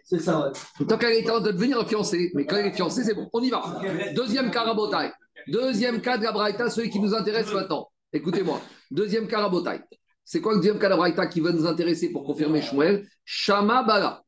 [0.03, 0.51] C'est ça,
[0.87, 2.31] Tant qu'elle est en train de devenir fiancée.
[2.33, 3.29] Mais quand elle est fiancée, c'est bon.
[3.33, 3.81] On y va.
[4.15, 5.11] Deuxième cas Rabotai.
[5.47, 7.87] Deuxième cas de la Braïta, celui qui nous intéresse maintenant.
[8.11, 8.59] Écoutez-moi.
[8.89, 9.81] Deuxième cas Rabotai.
[10.25, 13.07] C'est quoi le deuxième cas qui va nous intéresser pour confirmer Shmuel?
[13.23, 14.23] Shama Bala.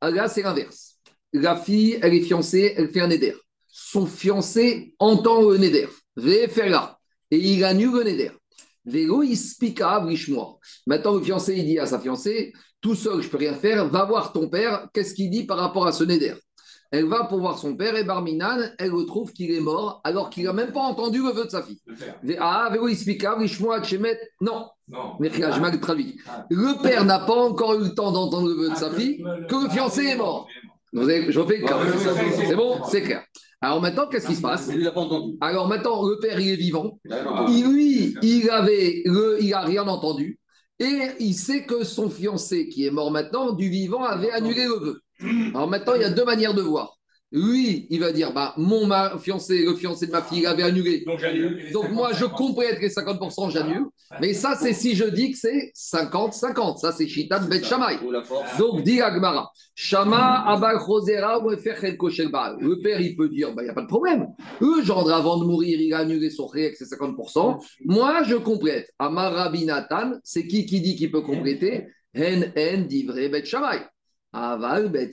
[0.00, 0.96] Là, c'est l'inverse.
[1.34, 3.34] La fille, elle est fiancée, elle fait un éder.
[3.68, 5.88] Son fiancé entend le neder.
[6.16, 6.98] là.
[7.30, 8.30] Et il annule le neder.
[8.84, 10.04] Vélo, il spika
[10.86, 13.88] Maintenant, le fiancé, il dit à sa fiancée Tout seul, je ne peux rien faire.
[13.88, 14.88] Va voir ton père.
[14.92, 16.34] Qu'est-ce qu'il dit par rapport à ce neder?
[16.92, 20.44] Elle va pour voir son père et Barminan, elle retrouve qu'il est mort alors qu'il
[20.44, 21.80] n'a même pas entendu le vœu de sa fille.
[22.38, 22.70] Ah,
[24.42, 24.66] non.
[24.88, 25.16] Non.
[26.28, 26.46] Ah.
[26.50, 29.64] Le père n'a pas encore eu le temps d'entendre le vœu de sa fille que
[29.64, 30.46] le fiancé est mort.
[30.92, 31.64] Vous avez, je fais
[32.46, 33.24] C'est bon, c'est clair.
[33.62, 34.68] Alors maintenant, qu'est-ce qui se passe?
[35.40, 36.98] Alors maintenant, le père, il est vivant.
[37.48, 40.38] lui, il avait, il n'a rien entendu.
[40.78, 44.74] Et il sait que son fiancé, qui est mort maintenant, du vivant, avait annulé le
[44.74, 45.00] vœu.
[45.54, 46.98] Alors maintenant, il y a deux manières de voir.
[47.32, 48.86] Lui, il va dire bah, mon
[49.18, 51.02] fiancé, le fiancé de ma fille, il avait annulé.
[51.72, 53.86] Donc, moi, je complète les 50%, j'annule.
[54.20, 56.76] Mais ça, c'est si je dis que c'est 50-50.
[56.76, 57.98] Ça, c'est Chitan Bet Shamay.
[58.58, 63.74] Donc, dit Agmara Shama Abal Chosera Le père, il peut dire bah, il n'y a
[63.74, 64.26] pas de problème.
[64.60, 67.64] Le gendre, avant de mourir, il a annulé son réex, c'est 50%.
[67.86, 68.90] Moi, je complète.
[68.98, 69.66] Amar Rabbi
[70.22, 71.86] c'est qui qui dit qu'il peut compléter?
[72.14, 73.80] Hen En vrai Bet Shamay.
[74.32, 75.12] Aval, Bet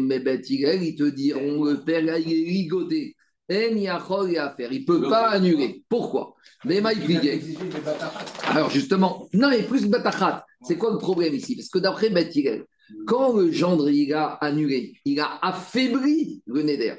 [0.00, 3.14] mais Bet ils te diront le père, il est ligoté.
[3.50, 5.82] Il ne peut pas annuler.
[5.88, 6.34] Pourquoi?
[6.64, 6.82] Mais
[8.44, 10.44] Alors justement, non, il est plus Batachat.
[10.62, 11.56] C'est quoi le problème ici?
[11.56, 12.30] Parce que d'après Bet
[13.06, 16.94] quand le gendre il a annulé, il a affaibli le Neder.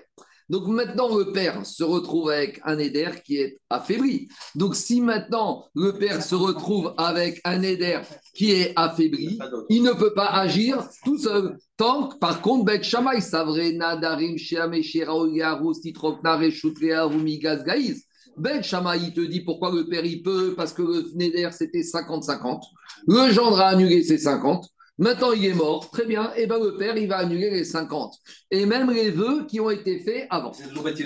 [0.50, 4.28] Donc maintenant, le père se retrouve avec un éder qui est affaibli.
[4.56, 8.00] Donc si maintenant le père se retrouve avec un éder
[8.34, 9.38] qui est affaibli,
[9.70, 11.58] il ne peut pas agir tout seul.
[11.78, 18.04] Tant que, par contre, Bet Shamay, Savre, Nadarim, Sheame, Sheraoyaru, Titrokna, Reshutrea, Rumigaz, Gaïs.
[18.36, 21.82] Bet Shamay, il te dit pourquoi le père il peut, parce que le Neder c'était
[21.82, 22.62] 50-50.
[23.08, 24.66] Le gendre a annulé ses 50.
[25.00, 25.90] Maintenant, il est mort.
[25.90, 26.32] Très bien.
[26.36, 28.14] Et eh bien, le père, il va annuler les 50.
[28.52, 30.52] Et même les vœux qui ont été faits avant.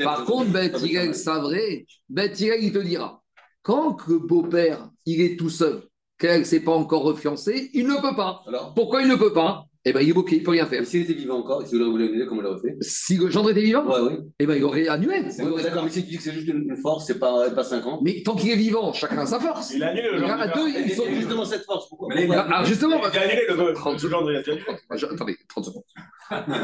[0.04, 1.86] Par contre, Bethilel, c'est vrai.
[2.10, 3.24] Bethilel, il te dira
[3.64, 5.84] quand le beau-père, il est tout seul,
[6.20, 8.44] qu'elle ne s'est pas encore refiancée, il ne peut pas.
[8.76, 9.66] Pourquoi il ne peut pas?
[9.86, 10.86] Eh bien, il est bloqué, il ne peut rien faire.
[10.86, 12.78] S'il était vivant encore, si vous l'avez annulé, comment il aurait fait?
[12.80, 13.86] Si le gendre était vivant?
[13.86, 14.26] Ouais, oui.
[14.40, 15.24] Eh bien, il aurait annulé.
[15.62, 18.02] D'accord, mais si tu dis que c'est juste une force, c'est pas, pas 50.
[18.02, 19.74] Mais tant qu'il est vivant, chacun a sa force.
[19.74, 20.34] Il a annulé le gendre.
[20.42, 21.90] À deux, ils sont justement cette force.
[21.90, 22.14] Pourquoi?
[22.14, 24.30] Alors, justement, il a annulé le 30 secondes.
[24.90, 25.84] Attendez, 30 secondes.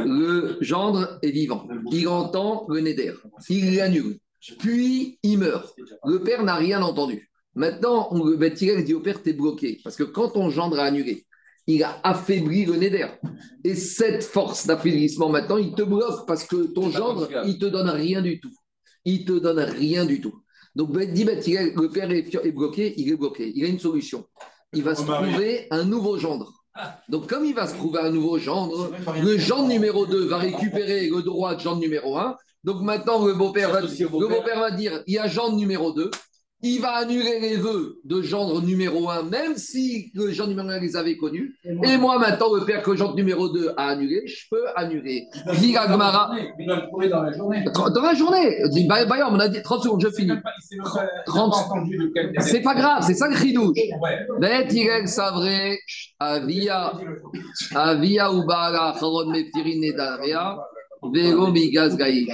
[0.05, 1.67] Le gendre est vivant.
[1.91, 3.13] Il entend le Néder.
[3.49, 4.17] Il l'annule.
[4.59, 5.75] Puis, il meurt.
[6.05, 7.29] Le père n'a rien entendu.
[7.55, 9.79] Maintenant, on, dit au père, t'es bloqué.
[9.83, 11.25] Parce que quand ton gendre a annulé,
[11.69, 13.07] il a affaibli le Neder.
[13.63, 17.89] Et cette force d'affaiblissement, maintenant, il te bloque parce que ton gendre, il te donne
[17.89, 18.51] rien du tout.
[19.05, 20.43] Il te donne rien du tout.
[20.75, 23.51] Donc, dit le père est bloqué, il est bloqué.
[23.55, 24.25] Il a une solution.
[24.73, 26.53] Il va se trouver un nouveau gendre.
[27.07, 31.07] Donc, comme il va se trouver un nouveau gendre, le gendre numéro 2 va récupérer
[31.09, 35.19] le droit de gendre numéro 1 Donc maintenant, le va, beau-père va dire il y
[35.19, 36.09] a gendre numéro 2.
[36.61, 40.79] Il va annuler les vœux de gendre numéro 1, même si le gendre numéro 1
[40.79, 41.55] les avait connus.
[41.85, 45.23] Et moi, maintenant, le père que gendre numéro 2 a annulé, je peux annuler.
[45.61, 47.63] Il doit le dans la journée.
[47.63, 50.33] dans la journée, bah, bah, on a dit 30 secondes, je finis.
[50.33, 50.77] Il s'est même pas- il s'est
[51.25, 51.51] 30.
[51.51, 52.41] même pas entendu de quel délai.
[52.41, 53.77] C'est pas grave, c'est ça le chidouche.
[54.39, 55.47] Bet Yirel Savre,
[56.19, 56.91] Avia,
[57.73, 58.29] Avia
[58.99, 60.57] Charon Meftirin Nedaria,
[61.13, 62.27] Vero Migaz Gaïch.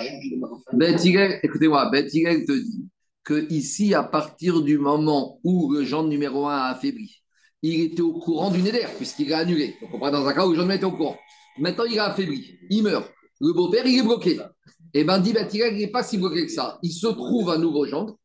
[0.73, 0.95] Bet
[1.43, 2.05] écoutez-moi, Bet
[2.45, 2.85] te dit
[3.25, 7.23] que ici, à partir du moment où le genre numéro 1 a affaibli,
[7.63, 9.75] il était au courant du Neder, puisqu'il a annulé.
[9.81, 11.17] On prend dans un cas où le genre était au courant.
[11.57, 13.11] Maintenant, il a affaibli, il meurt.
[13.41, 14.39] Le beau-père, il est bloqué.
[14.93, 16.77] Et ben, dit il n'est pas si bloqué que ça.
[16.83, 18.17] Il se trouve un nouveau gendre.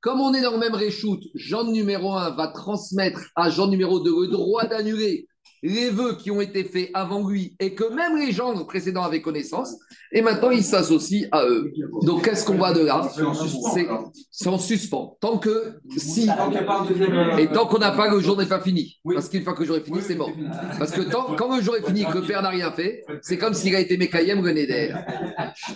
[0.00, 4.00] Comme on est dans le même reshoot, Jean numéro 1 va transmettre à Jean numéro
[4.00, 5.26] 2 le droit d'annuler
[5.62, 9.22] les vœux qui ont été faits avant lui et que même les gendres précédents avaient
[9.22, 9.74] connaissance.
[10.12, 11.72] Et maintenant, il s'associe à eux.
[12.02, 13.08] Donc, qu'est-ce qu'on voit de là
[14.30, 15.16] C'est en suspens.
[15.20, 16.28] Tant que si
[17.38, 18.98] et tant qu'on n'a pas, le jour n'est pas fini.
[19.04, 20.32] Parce qu'une fois que le jour est fini, c'est mort.
[20.78, 23.04] Parce que tant, quand le jour est fini et que le père n'a rien fait,
[23.22, 24.94] c'est comme s'il a été Mekayem le Neder.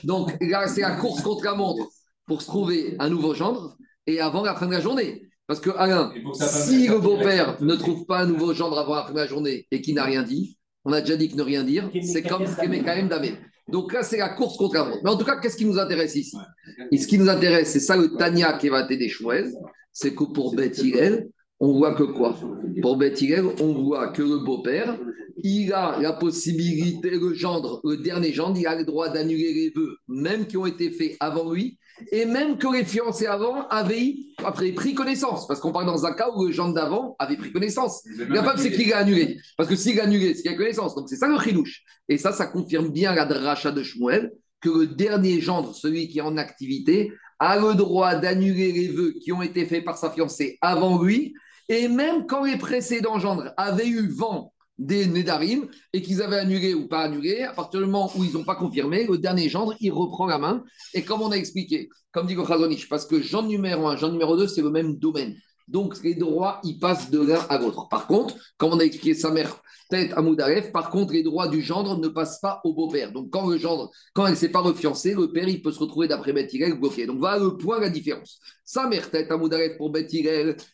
[0.05, 1.87] Donc là, c'est la course contre la montre
[2.27, 5.23] pour se trouver un nouveau gendre et avant la fin de la journée.
[5.52, 9.14] Parce que Alain, que si le beau-père ne trouve pas un nouveau gendre avant de
[9.14, 11.90] la journée et qui n'a rien dit, on a déjà dit que ne rien dire,
[12.02, 13.34] c'est comme Mekayem Damé.
[13.68, 15.00] Donc là, c'est la course contre la montre.
[15.04, 16.38] Mais en tout cas, qu'est-ce qui nous intéresse ici
[16.90, 19.44] Et ce qui nous intéresse, c'est ça le Tania qui va t'aider Chouez,
[19.92, 20.80] c'est que pour Beth
[21.60, 22.34] on voit que quoi?
[22.80, 23.22] Pour Beth
[23.60, 24.96] on voit que le beau-père,
[25.44, 29.72] il a la possibilité, le gendre, le dernier gendre, il a le droit d'annuler les
[29.76, 31.76] vœux, même qui ont été faits avant lui,
[32.10, 35.46] et même que les fiancés avant avaient après pris connaissance.
[35.46, 38.02] Parce qu'on parle dans un cas où le gendre d'avant avait pris connaissance.
[38.06, 39.38] Le capable, c'est qu'il a annulé.
[39.56, 40.94] Parce que s'il a annulé, c'est qu'il a connaissance.
[40.94, 41.82] Donc c'est ça le chidouche.
[42.08, 46.18] Et ça, ça confirme bien la dracha de Shmuel, que le dernier gendre, celui qui
[46.18, 50.10] est en activité, a le droit d'annuler les vœux qui ont été faits par sa
[50.10, 51.34] fiancée avant lui.
[51.68, 56.74] Et même quand les précédents gendres avaient eu vent des Nédarim et qu'ils avaient annulé
[56.74, 59.74] ou pas annulé, à partir du moment où ils n'ont pas confirmé, le dernier gendre,
[59.80, 60.64] il reprend la main.
[60.94, 64.37] Et comme on a expliqué, comme dit Gochazonich, parce que gendre numéro 1, gendre numéro
[64.37, 65.37] 2, c'est le même domaine.
[65.68, 67.88] Donc les droits, ils passent de l'un à l'autre.
[67.88, 69.62] Par contre, comme on a expliqué sa mère,
[69.92, 73.12] tête à Moudaref, par contre, les droits du gendre ne passent pas au beau-père.
[73.12, 75.81] Donc quand le gendre, quand elle ne s'est pas refiancée, le père, il peut se
[75.81, 76.50] retrouver d'après Beth
[76.81, 77.05] bloqué.
[77.05, 78.40] Donc voilà le point, la différence.
[78.64, 80.11] Sa mère, tête à Moudaref pour Beth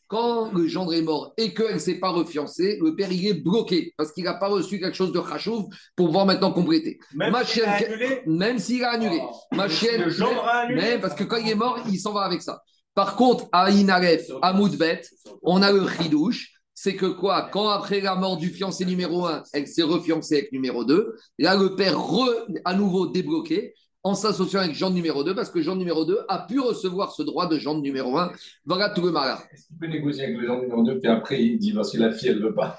[0.07, 3.35] quand le gendre est mort et qu'elle ne s'est pas refiancée, le père, il est
[3.35, 5.65] bloqué parce qu'il n'a pas reçu quelque chose de chachouv
[5.97, 7.01] pour pouvoir maintenant compléter.
[7.13, 9.21] Même s'il a annulé, Même s'il a annulé.
[9.51, 10.81] Ma le gendre a annulé.
[10.81, 12.63] mais parce que quand il est mort, il s'en va avec ça.
[12.95, 15.03] Par contre, à Inaref, à Moudbet,
[15.43, 16.53] on a le chidouche.
[16.81, 20.53] C'est que quoi Quand après la mort du fiancé numéro 1, elle s'est refiancée avec
[20.53, 22.29] numéro 2, là, le père re,
[22.65, 26.47] à nouveau débloqué en s'associant avec Jean numéro 2, parce que Jean numéro 2 a
[26.47, 28.31] pu recevoir ce droit de Jean numéro 1.
[28.65, 29.43] Voilà tout le malheur.
[29.53, 31.99] Est-ce qu'il peut négocier avec le genre numéro 2, puis après il dit parce que
[31.99, 32.79] la fille elle veut pas.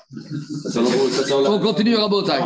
[0.63, 1.97] Ça sent ça sent la- On continue.
[1.97, 2.39] Montage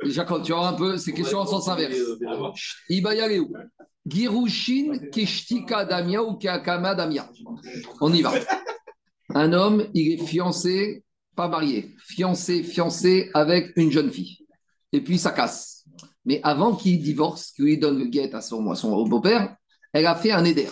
[0.05, 1.97] Jacob, tu vois un peu ces questions en sens inverse.
[2.89, 3.47] Ibayaleu.
[4.07, 7.29] Girushin Keshtika Damia ou Kakama Damia?
[8.01, 8.33] On y va.
[9.35, 11.05] Un homme, il est fiancé,
[11.37, 14.45] pas marié, fiancé, fiancé avec une jeune fille.
[14.93, 15.85] Et puis ça casse.
[16.25, 19.55] Mais avant qu'il divorce, qu'il lui donne le guet à son, à son au beau-père,
[19.93, 20.67] elle a fait un éder.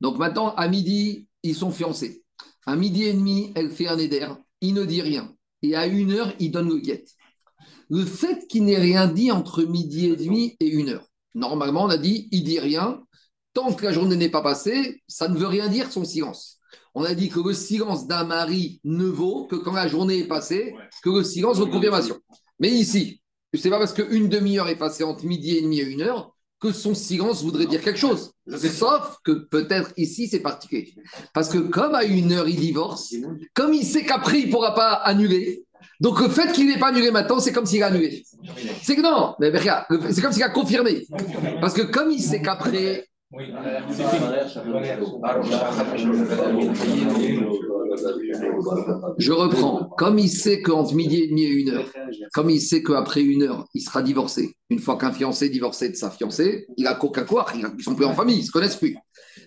[0.00, 2.22] Donc maintenant, à midi, ils sont fiancés.
[2.66, 4.28] À midi et demi, elle fait un éder.
[4.60, 5.34] Il ne dit rien.
[5.62, 7.04] Et à une heure, il donne le guet.
[7.90, 11.90] Le fait qu'il n'ait rien dit entre midi et demi et une heure, normalement, on
[11.90, 13.02] a dit, il dit rien.
[13.54, 16.58] Tant que la journée n'est pas passée, ça ne veut rien dire son silence.
[16.94, 20.28] On a dit que le silence d'un mari ne vaut que quand la journée est
[20.28, 22.18] passée, que le silence vaut confirmation.
[22.58, 23.22] Mais ici,
[23.54, 26.72] c'est pas parce qu'une demi-heure est passée entre midi et demi et une heure que
[26.72, 28.32] son silence voudrait dire quelque chose.
[28.48, 30.94] Sauf que peut-être ici, c'est particulier.
[31.32, 33.14] Parce que comme à une heure, il divorce,
[33.54, 35.64] comme il sait qu'après, il ne pourra pas annuler,
[36.00, 38.22] donc le fait qu'il n'ait pas annulé maintenant, c'est comme s'il a annulé.
[38.82, 41.04] C'est que non, mais regarde, c'est comme s'il a confirmé.
[41.60, 43.04] Parce que comme il sait qu'après,
[49.18, 51.86] je reprends, comme il sait qu'entre midi et demi et une heure,
[52.32, 55.88] comme il sait qu'après une heure, il sera divorcé, une fois qu'un fiancé est divorcé
[55.88, 58.46] de sa fiancée, il a qu'aucun quoi, ils ne sont plus en famille, ils ne
[58.46, 58.96] se connaissent plus.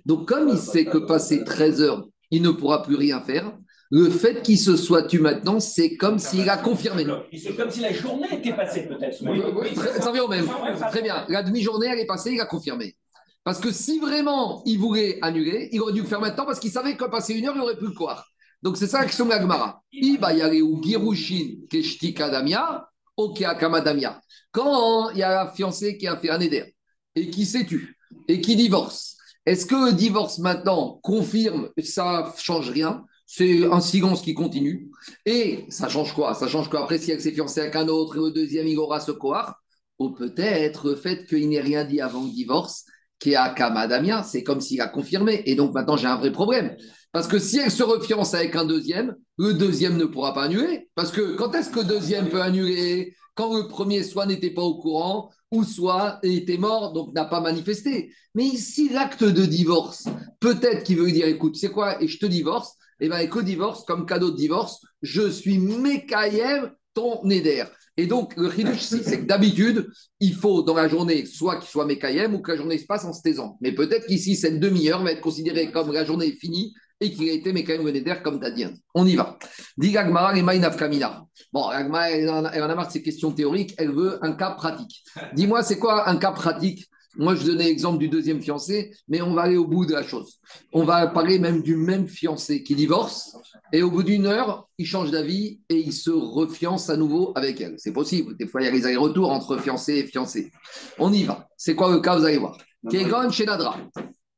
[0.05, 3.51] Donc comme il sait que passé 13 heures, il ne pourra plus rien faire,
[3.91, 7.05] le fait qu'il se soit tu maintenant, c'est comme s'il a confirmé.
[7.37, 9.17] C'est comme si la journée était passée, peut-être.
[9.21, 10.47] Oui, ça revient au même.
[10.89, 11.25] Très bien.
[11.27, 12.95] La demi-journée, elle est passée, il a confirmé.
[13.43, 16.71] Parce que si vraiment il voulait annuler, il aurait dû le faire maintenant parce qu'il
[16.71, 18.25] savait qu'à passer une heure, il aurait pu le croire.
[18.61, 19.81] Donc c'est ça la question de l'Agmara.
[19.91, 20.31] Iba
[20.63, 24.21] ou Girushin Keshtika Damia, Okeakama Damia.
[24.51, 26.75] Quand il y a la fiancée qui a fait un éder
[27.15, 32.69] et qui s'est tue et qui divorce, est-ce que le divorce maintenant confirme ça change
[32.69, 33.03] rien?
[33.33, 34.91] C'est un silence qui continue.
[35.25, 36.33] Et ça change quoi?
[36.33, 38.99] Ça change qu'après, si elle s'est fiancée avec un autre et au deuxième, il aura
[38.99, 39.63] ce coar
[39.99, 42.83] Ou peut-être le fait qu'il n'ait rien dit avant le divorce,
[43.19, 45.43] qui est à Kamadamia, c'est comme s'il a confirmé.
[45.45, 46.75] Et donc maintenant, j'ai un vrai problème.
[47.13, 50.89] Parce que si elle se refiance avec un deuxième, le deuxième ne pourra pas annuler.
[50.93, 53.15] Parce que quand est-ce que le deuxième peut annuler?
[53.35, 57.39] Quand le premier soit n'était pas au courant, ou soit était mort, donc n'a pas
[57.39, 58.13] manifesté.
[58.35, 60.09] Mais ici, l'acte de divorce,
[60.41, 63.43] peut-être qu'il veut dire, écoute, c'est quoi, et je te divorce, eh bien, avec le
[63.43, 67.65] divorce, comme cadeau de divorce, je suis Mekayem ton Neder.
[67.97, 71.85] Et donc, le chidush c'est que d'habitude, il faut dans la journée soit qu'il soit
[71.85, 73.57] Mekayem ou que la journée se passe en se taisant.
[73.61, 77.33] Mais peut-être qu'ici, cette demi-heure va être considérée comme la journée finie et qu'il a
[77.33, 78.65] été Mekayem Neder comme dit.
[78.93, 79.37] On y va.
[79.77, 80.43] Dit Agmara et
[80.77, 81.25] Kamina.
[81.51, 85.03] Bon, Agmara, elle en a marre de ces questions théoriques, elle veut un cas pratique.
[85.33, 86.87] Dis-moi, c'est quoi un cas pratique?
[87.17, 90.03] Moi, je donnais l'exemple du deuxième fiancé, mais on va aller au bout de la
[90.03, 90.39] chose.
[90.71, 93.35] On va parler même du même fiancé qui divorce,
[93.73, 97.59] et au bout d'une heure, il change d'avis et il se refiance à nouveau avec
[97.59, 97.75] elle.
[97.77, 98.37] C'est possible.
[98.37, 100.51] Des fois, il y a les allers-retours entre fiancé et fiancé.
[100.99, 101.47] On y va.
[101.57, 102.57] C'est quoi le cas Vous allez voir.
[102.89, 103.77] Kegon chez Nadra.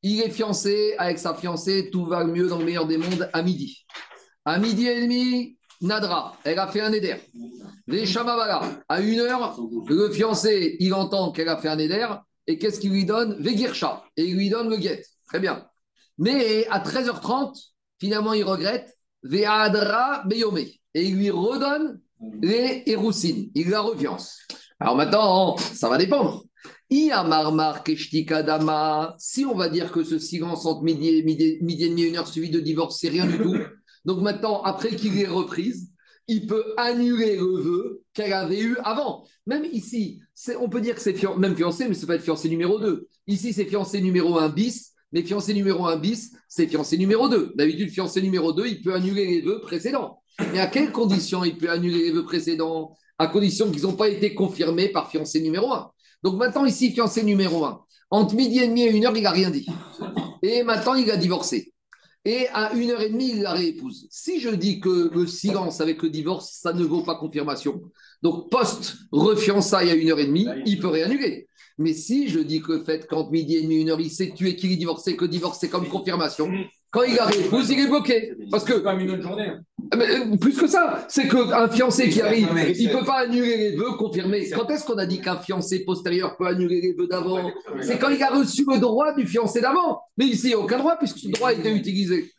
[0.02, 3.42] Il est fiancé avec sa fiancée, tout va mieux dans le meilleur des mondes à
[3.42, 3.86] midi.
[4.44, 7.16] À midi et demi, Nadra, elle a fait un éder.
[7.88, 9.58] Les Shamabala, à une heure,
[9.88, 12.06] le fiancé, il entend qu'elle a fait un éder
[12.48, 13.42] et qu'est-ce qu'il lui donne?
[13.42, 14.04] Vegirsha.
[14.18, 15.04] Et il lui donne le guet.
[15.28, 15.66] Très bien.
[16.18, 20.58] Mais à 13h30, finalement, il regrette Veadra Beyome.
[20.58, 22.00] Et il lui redonne
[22.42, 23.50] les Héroussines.
[23.56, 24.38] Il la refiance.
[24.80, 26.44] Alors maintenant, ça va dépendre.
[26.90, 27.12] Si
[29.46, 32.28] on va dire que ce silence entre midi et midi, midi et demi une heure
[32.28, 33.58] suivi de divorce, c'est rien du tout.
[34.06, 35.93] Donc maintenant, après qu'il ait reprise,
[36.28, 39.26] il peut annuler le vœu qu'elle avait eu avant.
[39.46, 40.20] Même ici,
[40.60, 43.08] on peut dire que c'est même fiancé, mais ce peut être fiancé numéro 2.
[43.28, 47.54] Ici, c'est fiancé numéro 1 bis, mais fiancé numéro 1 bis, c'est fiancé numéro 2.
[47.56, 50.22] D'habitude, fiancé numéro 2, il peut annuler les vœux précédents.
[50.52, 52.96] Mais à quelles conditions il peut annuler les vœux précédents?
[53.20, 55.92] À condition qu'ils n'ont pas été confirmés par fiancé numéro 1.
[56.24, 57.82] Donc maintenant, ici, fiancé numéro 1.
[58.10, 59.66] Entre midi et demi et une heure, il n'a rien dit.
[60.42, 61.73] Et maintenant, il a divorcé
[62.26, 64.08] et à une heure et demie, il la réépouse.
[64.10, 67.82] Si je dis que le silence avec le divorce, ça ne vaut pas confirmation,
[68.22, 71.48] donc post-refiançailles à une heure et demie, il peut réannuler.
[71.78, 74.32] Mais si je dis que le fait qu'entre midi et demi, une heure, il s'est
[74.32, 76.50] tué, qu'il est divorcé, que divorce, c'est comme confirmation,
[76.92, 78.34] quand il la réépouse, il est bloqué.
[78.52, 78.74] Parce que.
[78.74, 79.52] comme une autre journée.
[79.92, 83.20] Ah, mais, euh, plus que ça, c'est qu'un fiancé qui arrive, il ne peut pas
[83.20, 84.50] annuler les vœux confirmés.
[84.50, 88.10] Quand est-ce qu'on a dit qu'un fiancé postérieur peut annuler les vœux d'avant C'est quand
[88.10, 90.02] il a reçu le droit du fiancé d'avant.
[90.18, 92.32] Mais ici, il n'y a aucun droit puisque ce droit a été utilisé.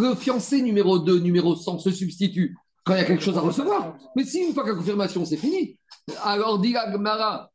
[0.00, 3.40] Le fiancé numéro 2, numéro 100 se substitue quand il y a quelque chose à
[3.40, 3.96] recevoir.
[4.14, 5.76] Mais si une fois que la confirmation, c'est fini.
[6.24, 7.50] Alors, dit Mara,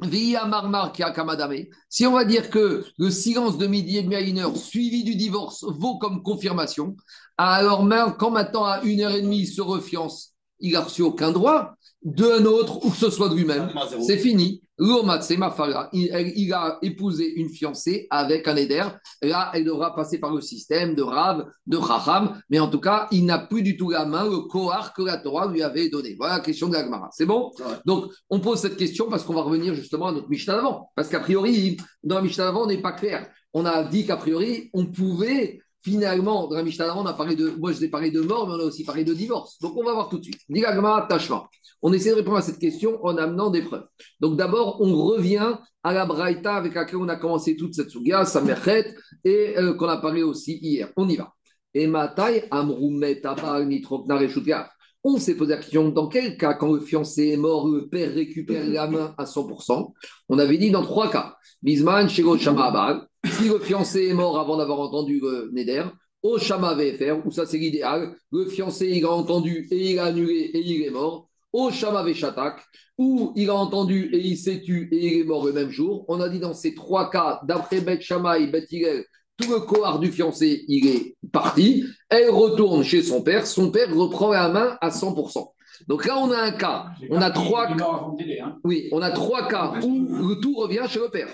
[0.00, 1.66] Via Marmar qui a Kamadame.
[1.88, 5.02] Si on va dire que le silence de midi et demi à une heure suivi
[5.02, 6.96] du divorce vaut comme confirmation,
[7.36, 11.02] alors même, quand maintenant à une heure et demie il se refiance, il n'a reçu
[11.02, 13.70] aucun droit d'un autre ou que ce soit de lui-même.
[14.06, 14.62] C'est fini.
[14.80, 18.84] Il, il a épousé une fiancée avec un éder.
[19.22, 22.40] Là, elle devra passer par le système de Rav, de Raham.
[22.48, 25.16] Mais en tout cas, il n'a plus du tout la main, le Kohar que la
[25.16, 26.14] Torah lui avait donné.
[26.16, 27.08] Voilà la question de l'Agmara.
[27.12, 27.50] C'est bon
[27.86, 30.92] Donc, on pose cette question parce qu'on va revenir justement à notre Mishnah d'avant.
[30.94, 33.28] Parce qu'a priori, dans la Mishnah d'avant, on n'est pas clair.
[33.52, 37.50] On a dit qu'a priori, on pouvait finalement, dans la Mishnah on a parlé de.
[37.58, 39.58] Moi, je ai parlé de mort, mais on a aussi parlé de divorce.
[39.60, 40.40] Donc, on va voir tout de suite.
[41.82, 43.86] On essaie de répondre à cette question en amenant des preuves.
[44.20, 48.24] Donc d'abord, on revient à la Braïta avec laquelle on a commencé toute cette sugia,
[48.24, 50.90] Samerchet, et euh, qu'on a parlé aussi hier.
[50.96, 51.32] On y va.
[51.74, 53.22] Et Matai, Amroumet,
[55.04, 58.12] On s'est posé la question dans quel cas, quand le fiancé est mort, le père
[58.12, 59.92] récupère la main à 100%
[60.28, 61.36] On avait dit dans trois cas.
[61.62, 63.06] Bisman, Shego, Shama,
[63.38, 65.84] Si le fiancé est mort avant d'avoir entendu le Neder,
[66.24, 70.06] au Shama VFR, où ça c'est l'idéal, le fiancé il a entendu et il a
[70.06, 72.60] annulé et il est mort au Shama Veshatak,
[72.98, 76.04] où il a entendu et il s'est tué et il est mort le même jour.
[76.08, 78.66] On a dit dans ces trois cas, d'après Bet Shama et Bet
[79.36, 81.84] tout le cohort du fiancé, il est parti.
[82.08, 83.46] Elle retourne chez son père.
[83.46, 85.46] Son père reprend la main à 100%.
[85.86, 86.86] Donc là, on a un cas.
[87.08, 88.56] On a trois hein.
[88.64, 91.28] Oui, on a trois cas où le tout revient chez le père.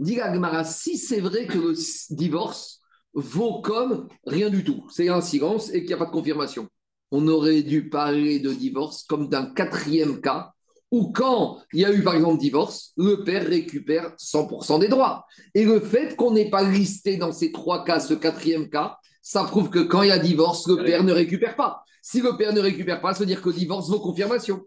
[0.00, 1.74] Dit Gmara, si c'est vrai que le
[2.10, 2.80] divorce
[3.14, 6.68] vaut comme rien du tout, c'est un silence et qu'il n'y a pas de confirmation
[7.10, 10.52] on aurait dû parler de divorce comme d'un quatrième cas
[10.90, 15.24] où quand il y a eu par exemple divorce, le père récupère 100% des droits.
[15.54, 19.44] Et le fait qu'on n'ait pas listé dans ces trois cas ce quatrième cas, ça
[19.44, 21.84] prouve que quand il y a divorce, le père ne récupère pas.
[22.02, 24.62] Si le père ne récupère pas, ça veut dire que divorce vaut confirmation.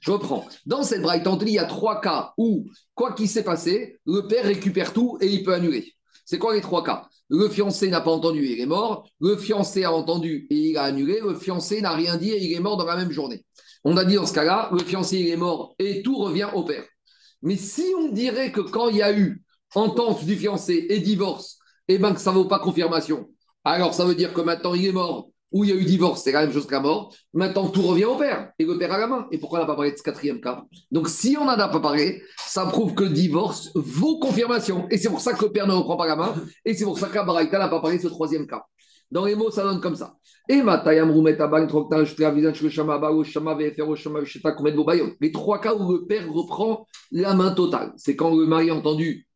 [0.00, 0.46] Je reprends.
[0.66, 4.44] Dans cette braille il y a trois cas où, quoi qu'il s'est passé, le père
[4.44, 5.94] récupère tout et il peut annuler.
[6.24, 7.08] C'est quoi les trois cas?
[7.30, 9.08] Le fiancé n'a pas entendu et il est mort.
[9.20, 11.20] Le fiancé a entendu et il a annulé.
[11.20, 13.44] Le fiancé n'a rien dit et il est mort dans la même journée.
[13.84, 16.64] On a dit dans ce cas-là, le fiancé il est mort et tout revient au
[16.64, 16.84] père.
[17.42, 19.42] Mais si on dirait que quand il y a eu
[19.74, 23.28] entente du fiancé et divorce, eh ben que ça ne vaut pas confirmation,
[23.64, 26.22] alors ça veut dire que maintenant il est mort ou il y a eu divorce,
[26.22, 27.14] c'est la même chose qu'à mort.
[27.32, 29.26] Maintenant, tout revient au père et le père à la main.
[29.30, 30.64] Et pourquoi on n'a pas parlé de ce quatrième cas?
[30.90, 34.86] Donc, si on n'en a pas parlé, ça prouve que divorce vaut confirmation.
[34.90, 36.34] Et c'est pour ça que le père ne reprend pas la main.
[36.64, 38.64] Et c'est pour ça qu'Abraïta n'a pas parlé de ce troisième cas.
[39.10, 40.16] Dans les mots, ça donne comme ça.
[40.50, 40.62] Les
[45.32, 47.92] trois cas où le père reprend la main totale.
[47.96, 49.27] C'est quand le mari a entendu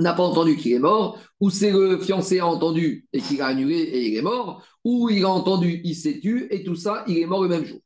[0.00, 3.46] n'a pas entendu qu'il est mort, ou c'est le fiancé a entendu et qu'il a
[3.46, 7.04] annulé et il est mort, ou il a entendu, il s'est tué, et tout ça,
[7.06, 7.80] il est mort le même jour.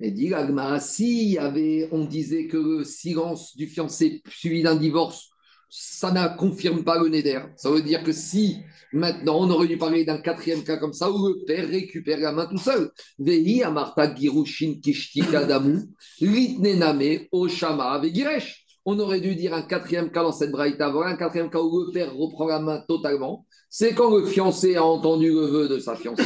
[0.00, 0.32] Et dit
[0.80, 5.28] si avait, on disait que le silence du fiancé suivi d'un divorce,
[5.68, 7.40] ça ne confirme pas le neder.
[7.56, 8.56] Ça veut dire que si
[8.92, 12.32] maintenant on aurait dû parler d'un quatrième cas comme ça, où le père récupère la
[12.32, 12.90] main tout seul.
[13.18, 15.82] Vehi amarta girushin kishtika damu,
[16.20, 21.16] litnename oshama vegiresh on aurait dû dire un quatrième cas dans cette braïta, voilà un
[21.16, 23.46] quatrième cas où le père reprend la main totalement.
[23.68, 26.24] C'est quand le fiancé a entendu le vœu de sa fiancée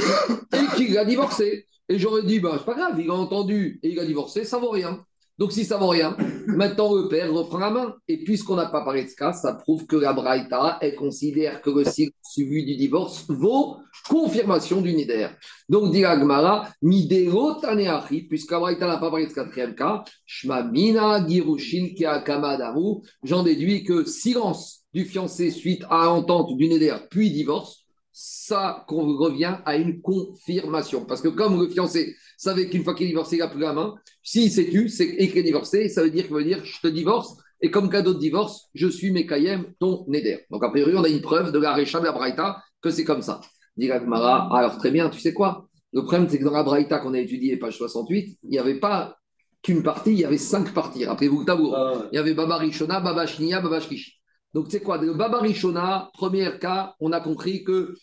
[0.52, 1.66] et qu'il a divorcé.
[1.88, 4.58] Et j'aurais dit, bah, c'est pas grave, il a entendu et il a divorcé, ça
[4.58, 5.04] vaut rien.
[5.38, 6.16] Donc, si ça vaut rien,
[6.46, 7.94] maintenant le père reprend la main.
[8.08, 11.60] Et puisqu'on n'a pas parlé de ce cas, ça prouve que la Braïta, elle considère
[11.60, 13.76] que le cycle suivi du divorce vaut
[14.08, 15.28] confirmation du Nider.
[15.68, 20.04] Donc, dit Agmara, Midero Taneachi, puisque la Braïta n'a pas parlé de ce quatrième cas,
[20.26, 21.88] Shmamina Girushin
[22.24, 28.84] Kamadamu, j'en déduis que silence du fiancé suite à entente du Neder, puis divorce, ça
[28.88, 31.04] revient à une confirmation.
[31.04, 33.72] Parce que comme le fiancé savait qu'une fois qu'il est divorcé, il n'a plus la
[33.72, 36.88] main, s'il s'est tu c'est écrit divorcé, ça veut dire qu'il veut dire je te
[36.88, 40.40] divorce, et comme cadeau de divorce, je suis Mekayem, ton Neder.
[40.50, 43.04] Donc a priori, on a une preuve de la Récha de la Braïta que c'est
[43.04, 43.40] comme ça.
[43.76, 45.68] Dit Mara, alors très bien, tu sais quoi?
[45.92, 48.78] Le problème, c'est que dans la Braïta qu'on a étudiée, page 68, il n'y avait
[48.78, 49.16] pas
[49.62, 51.06] qu'une partie, il y avait cinq parties.
[51.06, 51.72] Rappelez-vous le tabou.
[51.74, 54.12] Ah il y avait Baba Rishona, Baba Shnia, Baba Shkishi.
[54.54, 54.98] Donc, c'est quoi?
[54.98, 57.96] Le Baba Rishona, premier cas, on a compris que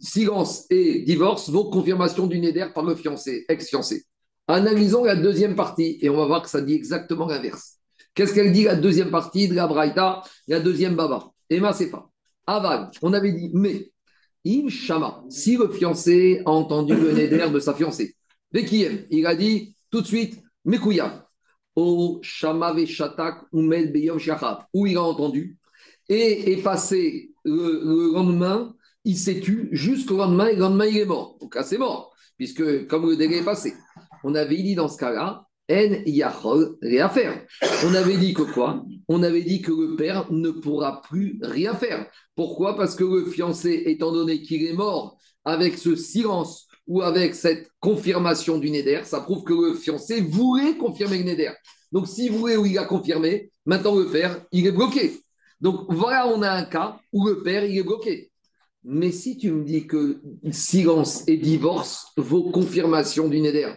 [0.00, 4.04] silence et divorce vaut confirmation du Neder par le fiancé, ex-fiancé.
[4.46, 7.74] Analysons la deuxième partie et on va voir que ça dit exactement l'inverse.
[8.14, 11.30] Qu'est-ce qu'elle dit la deuxième partie de la Braïta, la deuxième Baba?
[11.50, 12.10] Emma pas.
[12.46, 13.92] Aval, on avait dit, mais,
[14.46, 18.16] Im Shama, si le fiancé a entendu le Neder de sa fiancée,
[18.50, 21.28] Vekiem, il a dit tout de suite, Mekouya,
[21.76, 25.58] O Shama Veshatak Umel Beyom Shachab, où il a entendu,
[26.08, 31.04] et est passé le, lendemain, il s'est tué jusqu'au lendemain, et le lendemain, il est
[31.04, 31.38] mort.
[31.40, 33.74] Donc là, c'est mort, puisque comme le délai est passé.
[34.24, 37.44] On avait dit dans ce cas-là, En Yachol, rien faire.
[37.84, 38.84] On avait dit que quoi?
[39.08, 42.06] On avait dit que le père ne pourra plus rien faire.
[42.34, 42.76] Pourquoi?
[42.76, 47.70] Parce que le fiancé, étant donné qu'il est mort avec ce silence ou avec cette
[47.80, 51.52] confirmation du Neder, ça prouve que le fiancé voulait confirmer le Neder.
[51.92, 55.20] Donc, s'il voulait ou il a confirmé, maintenant le père, il est bloqué.
[55.60, 58.30] Donc voilà, on a un cas où le père, il est bloqué.
[58.84, 63.72] Mais si tu me dis que silence et divorce vaut confirmation du Neder,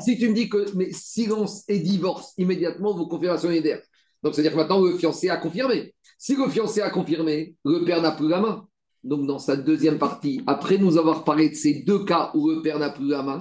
[0.00, 3.80] si tu me dis que mais silence et divorce immédiatement vaut confirmation du Neder,
[4.22, 5.94] donc c'est-à-dire que maintenant le fiancé a confirmé.
[6.16, 8.66] Si le fiancé a confirmé, le père n'a plus la main.
[9.04, 12.62] Donc dans sa deuxième partie, après nous avoir parlé de ces deux cas où le
[12.62, 13.40] père n'a plus la main,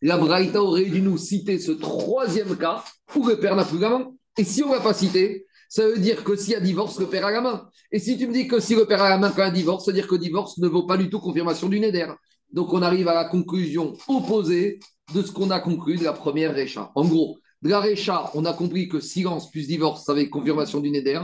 [0.00, 2.84] la Braïta aurait dû nous citer ce troisième cas
[3.14, 4.10] où le père n'a plus la main.
[4.36, 6.98] Et si on ne l'a pas cité, ça veut dire que s'il y a divorce,
[6.98, 7.68] le père a la main.
[7.92, 9.84] Et si tu me dis que si le père a la main quand a divorce,
[9.84, 12.08] ça veut dire que divorce ne vaut pas du tout confirmation du Neder.
[12.52, 14.80] Donc on arrive à la conclusion opposée
[15.14, 16.90] de ce qu'on a conclu de la première Récha.
[16.94, 20.80] En gros, de la Récha, on a compris que silence plus divorce, ça avait confirmation
[20.80, 21.20] du Neder.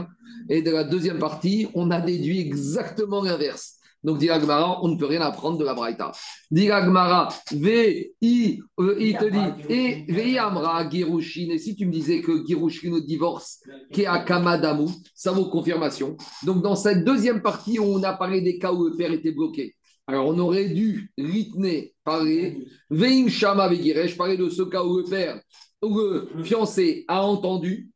[0.49, 3.77] Et de la deuxième partie, on a déduit exactement l'inverse.
[4.05, 6.11] Donc, dit on ne peut rien apprendre de la Braïta.
[6.51, 8.59] Dit ve i,
[8.99, 11.49] il te dit, et ve amra girushin.
[11.49, 14.85] Et si tu me disais que girushin au divorce, qui a kamadamu,
[15.15, 16.15] ça vaut confirmation.
[16.43, 19.75] Donc, dans cette deuxième partie, on a parlé des cas où le père était bloqué.
[20.05, 25.03] Alors, on aurait dû rythmer, parler, veim shama vegiresh, parler de ce cas où le
[25.03, 25.41] père,
[25.81, 27.89] où le fiancé a entendu,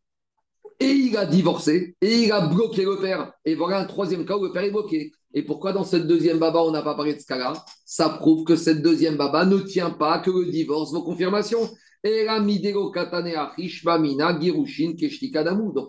[0.79, 3.33] et il a divorcé, et il a bloqué le père.
[3.45, 5.11] Et voilà un troisième cas où le père est bloqué.
[5.33, 7.53] Et pourquoi dans cette deuxième baba, on n'a pas parlé de ce cas-là
[7.85, 11.69] Ça prouve que cette deuxième baba ne tient pas que le divorce vos confirmations.
[12.01, 12.15] Donc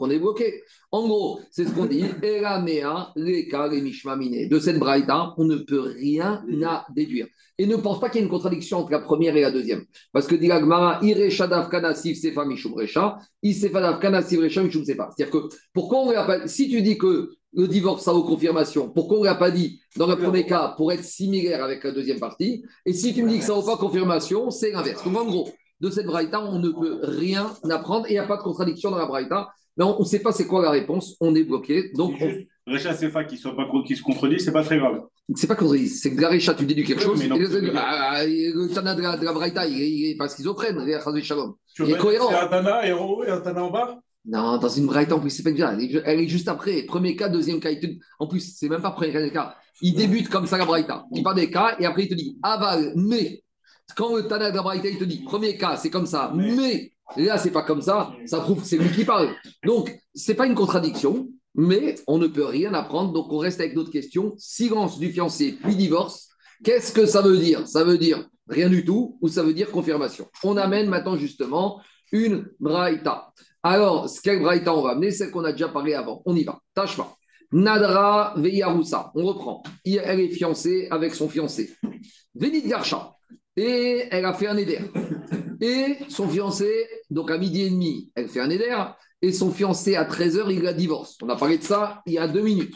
[0.01, 0.21] on est.
[0.91, 2.05] En gros, c'est ce qu'on dit.
[4.49, 7.29] De cette braïta, on ne peut rien à déduire.
[7.59, 9.85] Et ne pense pas qu'il y ait une contradiction entre la première et la deuxième.
[10.13, 10.49] Parce que dit.
[15.17, 16.49] C'est-à-dire que pourquoi on pas.
[16.49, 18.91] Si tu dis que le divorce, ça vaut confirmation.
[18.91, 21.93] Pourquoi on ne l'a pas dit dans le premier cas pour être similaire avec la
[21.93, 25.05] deuxième partie Et si tu me dis que ça vaut pas confirmation, c'est l'inverse.
[25.05, 25.49] Donc en gros,
[25.81, 28.91] de cette braïta, on ne peut rien apprendre et il n'y a pas de contradiction
[28.91, 29.49] dans la braïta.
[29.77, 31.91] Mais on ne sait pas c'est quoi la réponse, on est bloqué.
[31.95, 35.01] Donc, on- Juste, Recha Sefa qui, soit pas, qui se contredit, c'est pas très grave.
[35.35, 37.19] c'est pas contredit, c'est que la récha, tu déduis quelque Oui, chose.
[37.21, 37.37] mais non.
[37.37, 40.29] et le, ah, le Tana de la, de la braïta, il est- il est pas
[40.29, 40.77] schizophrène,
[41.23, 41.55] Shalom.
[41.75, 42.29] Tu Il est cohérent.
[42.31, 43.99] C'est un Tana et un Tana en bas?
[44.27, 45.77] Non, dans une braïta, en plus, c'est pas bien.
[46.05, 46.83] Elle est- juste après.
[46.83, 47.75] Premier cas, deuxième cas.
[47.75, 47.87] te-
[48.19, 49.55] En plus, c'est même pas premier cas, cas.
[49.81, 51.07] Il débute comme ça la braïta.
[51.13, 53.43] Il parle des cas et après, il te dit aval, mais.
[53.97, 56.93] Quand le Tana de te dit premier cas, c'est comme ça, mais.
[57.17, 58.13] Là, c'est pas comme ça.
[58.27, 59.35] Ça prouve que c'est lui qui parle.
[59.65, 63.13] Donc, c'est pas une contradiction, mais on ne peut rien apprendre.
[63.13, 64.35] Donc, on reste avec d'autres questions.
[64.39, 66.29] Silence du fiancé, puis divorce.
[66.63, 67.67] Qu'est-ce que ça veut dire?
[67.67, 70.27] Ça veut dire rien du tout ou ça veut dire confirmation?
[70.45, 71.81] On amène maintenant justement
[72.13, 73.33] une braïta.
[73.63, 76.23] Alors, ce quelle braïta on va amener Celle qu'on a déjà parlé avant.
[76.27, 76.61] On y va.
[76.75, 77.17] Tâche pas.
[77.53, 79.11] Nadra Veyaroussa.
[79.15, 79.63] On reprend.
[79.85, 81.75] Elle est fiancée avec son fiancé.
[82.35, 83.13] Vénit Garcha.
[83.61, 84.79] Et elle a fait un éder.
[85.61, 88.75] Et son fiancé, donc à midi et demi, elle fait un éder.
[89.21, 91.19] Et son fiancé, à 13h, il la divorce.
[91.23, 92.75] On a parlé de ça il y a deux minutes.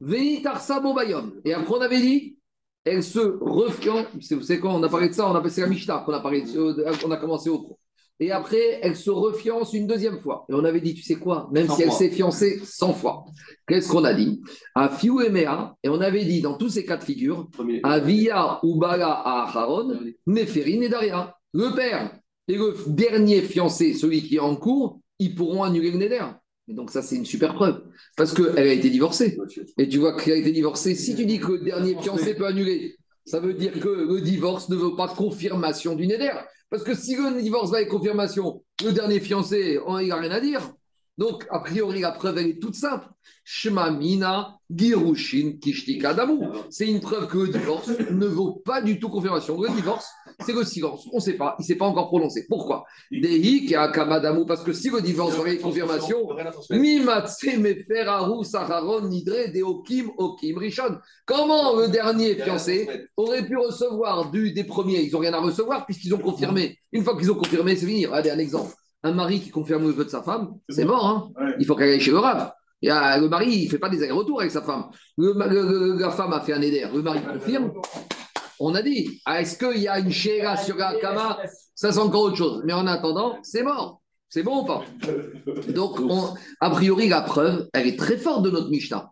[0.00, 1.40] Vénit Arsa Bobayom.
[1.44, 2.36] Et après, on avait dit,
[2.84, 4.06] elle se refiance.
[4.12, 6.20] Vous savez quoi On a parlé de ça, on a passé la Mishnah, qu'on a,
[6.20, 7.78] parlé on a commencé au cours.
[8.18, 10.46] Et après, elle se refiance une deuxième fois.
[10.48, 13.24] Et on avait dit, tu sais quoi Même 100 si elle s'est fiancée 100 fois.
[13.68, 14.40] Qu'est-ce qu'on a dit?
[14.74, 17.48] À Fiou et Mea, et on avait dit dans tous ces cas de figure,
[17.82, 21.36] à Via ou Bala à Aharon, Néphérine et Daria.
[21.52, 25.98] Le père et le dernier fiancé, celui qui est en cours, ils pourront annuler le
[25.98, 26.24] Néder.
[26.68, 27.82] Et donc ça, c'est une super preuve.
[28.16, 29.38] Parce qu'elle a été divorcée.
[29.78, 30.94] Et tu vois qu'elle a été divorcée.
[30.94, 34.68] Si tu dis que le dernier fiancé peut annuler, ça veut dire que le divorce
[34.68, 36.32] ne veut pas confirmation du Néder.
[36.70, 40.30] Parce que si le divorce va avec confirmation, le dernier fiancé, oh, il n'a rien
[40.30, 40.72] à dire.
[41.18, 43.08] Donc, a priori, la preuve, est toute simple.
[43.42, 46.40] Shema Mina, Girushin, Kishtika Damu.
[46.68, 49.60] C'est une preuve que le divorce ne vaut pas du tout confirmation.
[49.60, 50.08] Le divorce,
[50.44, 51.06] c'est le silence.
[51.12, 51.54] On ne sait pas.
[51.58, 52.44] Il ne s'est pas encore prononcé.
[52.48, 52.84] Pourquoi?
[53.10, 54.44] Dehi, qui a Kamadamu.
[54.46, 56.28] Parce que si le divorce aurait confirmation,
[58.42, 60.98] Saharon Nidre de Okim Okim Rishon.
[61.24, 65.02] Comment le dernier fiancé aurait pu recevoir du, des premiers?
[65.02, 66.78] Ils n'ont rien à recevoir puisqu'ils ont confirmé.
[66.92, 68.06] Une fois qu'ils ont confirmé, c'est fini.
[68.06, 68.74] Allez, un exemple.
[69.06, 71.06] Un mari qui confirme le vœu de sa femme, c'est mort.
[71.06, 71.54] Hein Ouais.
[71.60, 72.50] il faut qu'elle aille chez le rave.
[72.88, 74.84] A- le mari, il ne fait pas des allers-retours avec sa femme.
[75.16, 76.84] Le, le- le- la femme a fait un éder.
[76.92, 77.72] Le mari confirme.
[78.58, 81.38] On a dit, ah, est-ce qu'il y a une chéra sur la kama
[81.74, 82.62] Ça, c'est encore autre chose.
[82.66, 84.00] Mais en attendant, c'est mort.
[84.28, 84.82] C'est bon ou pas?
[85.68, 89.10] Donc, on- a priori, la preuve, elle est très forte de notre Mishnah.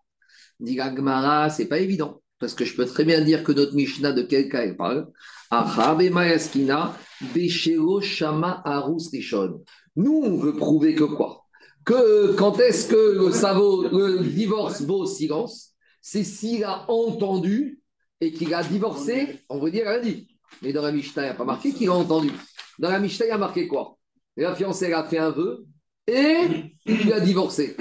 [0.61, 2.21] Dit la Gemara, c'est pas évident.
[2.41, 5.07] Parce que je peux très bien dire que notre Mishnah, de quel cas elle parle?
[5.51, 6.95] Acha bemayaskina,
[7.35, 9.63] beshelo shama arus rishon.
[9.97, 11.45] Nous, on veut prouver que quoi?
[11.85, 17.81] Que quand est-ce que le, ça vaut- le divorce vaut silence C'est s'il a entendu
[18.21, 20.29] et qu'il a divorcé, on veut dire lundi.
[20.63, 22.31] Mais dans la Mishnah, il n'y a pas marqué qu'il a entendu.
[22.79, 23.99] Dans la Mishnah, il y a marqué quoi?
[24.37, 25.65] La fiancée elle a fait un vœu
[26.07, 26.39] et
[26.87, 27.77] il a divorcé.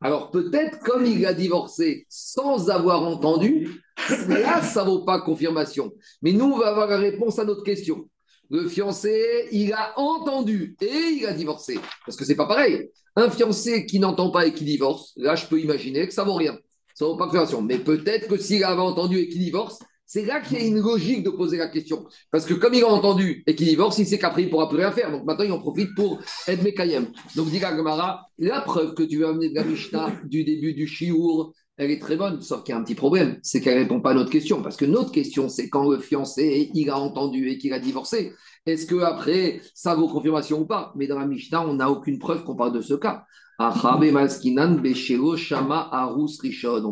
[0.00, 3.82] Alors peut-être comme il a divorcé sans avoir entendu,
[4.28, 5.92] là, ça ne vaut pas confirmation.
[6.20, 8.08] Mais nous, on va avoir la réponse à notre question.
[8.54, 11.76] Le fiancé, il a entendu et il a divorcé.
[12.06, 12.88] Parce que c'est pas pareil.
[13.16, 16.34] Un fiancé qui n'entend pas et qui divorce, là, je peux imaginer que ça vaut
[16.34, 16.56] rien.
[16.94, 17.62] Ça vaut pas confirmation.
[17.62, 20.78] Mais peut-être que s'il avait entendu et qu'il divorce, c'est là qu'il y a une
[20.78, 22.06] logique de poser la question.
[22.30, 24.68] Parce que comme il a entendu et qu'il divorce, il sait qu'après, il ne pourra
[24.68, 25.10] plus rien faire.
[25.10, 27.08] Donc maintenant, il en profite pour être Mekayem.
[27.34, 30.74] Donc, dit la Gemara, la preuve que tu veux amener de la Mishnah du début
[30.74, 33.74] du Shiur, elle est très bonne, sauf qu'il y a un petit problème, c'est qu'elle
[33.74, 34.62] ne répond pas à notre question.
[34.62, 38.32] Parce que notre question, c'est quand le fiancé, il a entendu et qu'il a divorcé,
[38.64, 40.92] est-ce que après ça vaut confirmation ou pas?
[40.96, 43.24] Mais dans la Mishnah, on n'a aucune preuve qu'on parle de ce cas.
[43.58, 43.72] On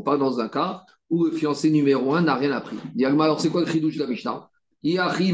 [0.00, 2.76] parle dans un cas où le fiancé numéro un n'a rien appris.
[3.04, 4.48] Alors c'est quoi le chidouche de la Mishnah?
[4.84, 5.32] Alors si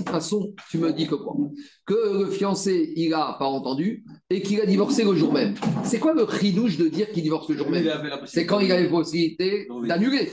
[0.00, 1.34] de toute façon, tu me dis que quoi?
[1.86, 5.54] Que le fiancé, il a pas entendu et qu'il a divorcé le jour même.
[5.84, 7.88] C'est quoi le chidouche de dire qu'il divorce le jour même?
[8.26, 10.30] C'est quand il a la possibilité d'annuler.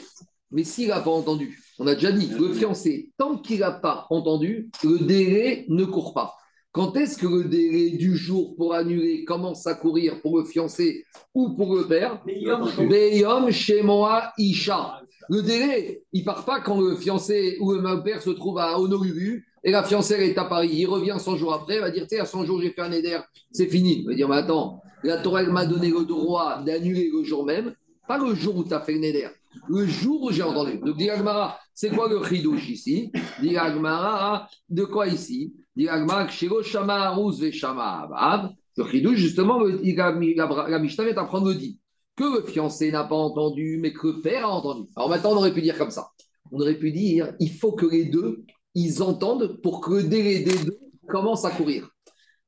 [0.52, 4.06] Mais s'il n'a pas entendu, on a déjà dit, le fiancé, tant qu'il n'a pas
[4.10, 6.36] entendu, le délai ne court pas.
[6.72, 11.06] Quand est-ce que le délai du jour pour annuler commence à courir pour le fiancé
[11.34, 12.22] ou pour le père?
[12.26, 15.00] Beyom Shemoa Isha.
[15.30, 19.46] Le délai, il part pas quand le fiancé ou le père se trouve à Honolulu
[19.64, 20.70] et la fiancée elle est à Paris.
[20.74, 22.82] Il revient 100 jours après, il va dire, tu sais, à 100 jours, j'ai fait
[22.82, 23.18] un éder,
[23.52, 24.02] c'est fini.
[24.02, 27.46] Il va dire, mais attends, la Torah elle m'a donné le droit d'annuler le jour
[27.46, 27.74] même,
[28.08, 29.28] pas le jour où tu as fait le néder,
[29.70, 30.78] le jour où j'ai entendu.
[30.80, 33.12] Donc, dit Agmara, c'est quoi le chidouche ici?
[33.42, 35.54] Dit Agmara, de quoi ici?
[35.76, 38.52] Dit Agmara, Shama Aruz Shama.
[38.76, 41.80] Le chidouche, justement, la Mishnah vient d'apprendre le dit
[42.16, 44.88] que le fiancé n'a pas entendu, mais que le père a entendu.
[44.96, 46.10] Alors maintenant, on aurait pu dire comme ça.
[46.52, 48.44] On aurait pu dire, il faut que les deux,
[48.76, 51.90] ils entendent pour que le délai des deux commence à courir.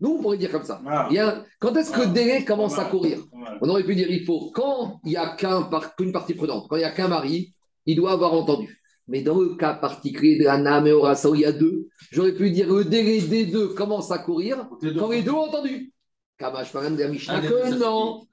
[0.01, 0.81] Nous, on pourrait dire comme ça.
[0.85, 1.07] Ah.
[1.09, 3.57] Il y a- quand est-ce que le délai commence à courir Ouais.
[3.61, 5.35] on aurait pu dire il faut, quand il n'y a
[5.71, 7.53] par- qu'une partie prenante, quand il n'y a qu'un mari,
[7.85, 8.81] il doit avoir entendu.
[9.07, 11.87] Mais dans le cas particulier de la Nam et Horasa, où il y a deux,
[12.11, 14.67] j'aurais pu dire le délai des deux commence à courir
[14.99, 15.93] quand les deux ont entendu.
[16.37, 18.27] Kamash Maran de la Mishnah, Ah, que non.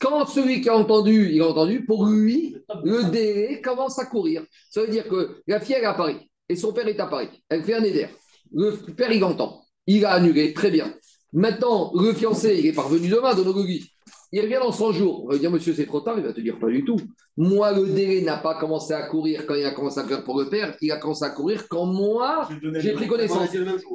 [0.00, 4.44] Quand celui qui a entendu, il a entendu, pour lui, le délai commence à courir.
[4.70, 7.06] Ça veut dire que la fille, elle est à Paris et son père est à
[7.06, 7.28] Paris.
[7.48, 8.08] Elle fait un éder.
[8.52, 9.62] Le père, il entend.
[9.86, 10.94] Il a annulé, très bien.
[11.32, 15.24] Maintenant, le fiancé, il est parvenu demain dans nos Il revient dans 100 jours.
[15.24, 16.14] On va lui dire, monsieur, c'est trop tard.
[16.18, 16.98] Il va te dire, pas du tout.
[17.36, 20.40] Moi, le délai n'a pas commencé à courir quand il a commencé à courir pour
[20.40, 20.76] le père.
[20.80, 22.48] Il a commencé à courir quand moi,
[22.80, 23.48] j'ai pris connaissance.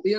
[0.05, 0.15] Et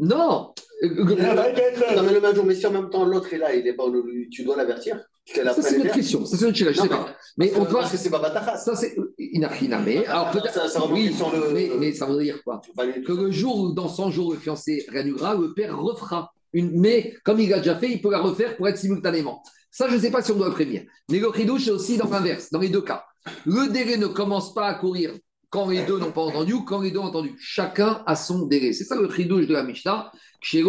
[0.00, 2.88] Non Il y en a quelques- Non, mais le même jour, mais si en même
[2.88, 3.84] temps l'autre est là, il est pas
[4.30, 4.98] tu dois l'avertir.
[5.26, 6.24] Ça, c'est une autre question.
[6.24, 7.14] Ça, c'est une pas.
[7.36, 7.80] Mais on doit.
[7.80, 8.56] Parce que c'est pas Batachas.
[8.56, 10.04] Ça, c'est inarfinamé.
[10.06, 10.54] Alors, peut-être.
[10.54, 12.60] Ça- ça Oui, sur le- mais, mais ça veut dire quoi
[13.06, 16.30] que le jour où, dans 100 jours, le fiancé réannulera, le père refera.
[16.52, 19.40] Une, mais comme il l'a déjà fait, il peut la refaire pour être simultanément.
[19.70, 20.82] Ça, je ne sais pas si on doit le prévenir.
[21.10, 23.04] Mais le chidouche, c'est aussi dans l'inverse, dans les deux cas.
[23.46, 25.12] Le délai ne commence pas à courir
[25.50, 27.34] quand les deux n'ont pas entendu ou quand les deux ont entendu.
[27.38, 28.72] Chacun a son délai.
[28.72, 30.10] C'est ça le chidouche de la Mishnah.
[30.40, 30.64] Chez et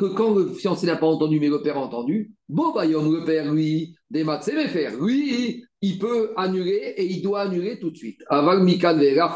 [0.00, 3.24] que quand le fiancé n'a pas entendu, mais le père a entendu, bon, bah, le
[3.24, 4.98] père, lui, des maths, c'est faire.
[4.98, 8.22] Lui, il peut annuler et il doit annuler tout de suite.
[8.28, 9.34] Avant Mikan Vera,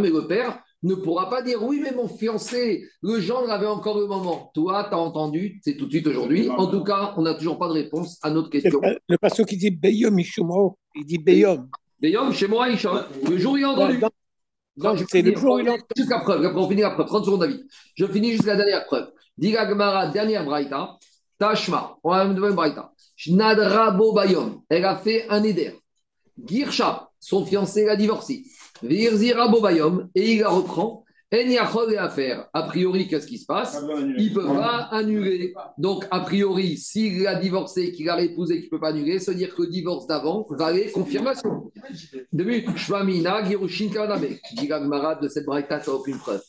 [0.00, 3.98] mais le père ne pourra pas dire oui, mais mon fiancé, le gendre avait encore
[3.98, 4.50] le moment.
[4.54, 6.48] Toi, tu as entendu, c'est tout de suite aujourd'hui.
[6.48, 8.80] En tout cas, on n'a toujours pas de réponse à notre question.
[8.82, 11.68] Le, le passage qui dit Beyom il dit Beyom.
[12.02, 13.06] Yom, chez moi, il chante.
[13.28, 14.00] Le jour, il a entendu.
[15.08, 15.86] C'est le jour où il a entendu.
[15.96, 17.66] Jusqu'à preuve, après on finit la preuve, 30 secondes David.
[17.96, 19.10] Je finis jusqu'à la dernière preuve.
[19.36, 20.96] Diga Gemara, dernière braïta.
[21.38, 22.92] Tashma, on a une deuxième braïta.
[23.16, 25.74] Shnadra Bobayom, elle a fait un éder.
[26.44, 28.44] Girsha, son fiancé l'a divorcé.
[28.82, 31.04] Virzira Bobayom, et il la reprend.
[31.30, 32.48] À faire.
[32.54, 33.78] A priori, qu'est-ce qui se passe
[34.16, 35.52] Il ne peut pas annuler.
[35.76, 39.32] Donc, a priori, s'il a divorcé, qu'il a épousé, qu'il ne peut pas annuler, ça
[39.32, 41.70] veut dire que le divorce d'avant valait confirmation.
[42.32, 44.26] Début, Shvamina, Girushin Kanabe.
[44.56, 46.40] Dit Gagmara de cette braïta, ça aucune preuve.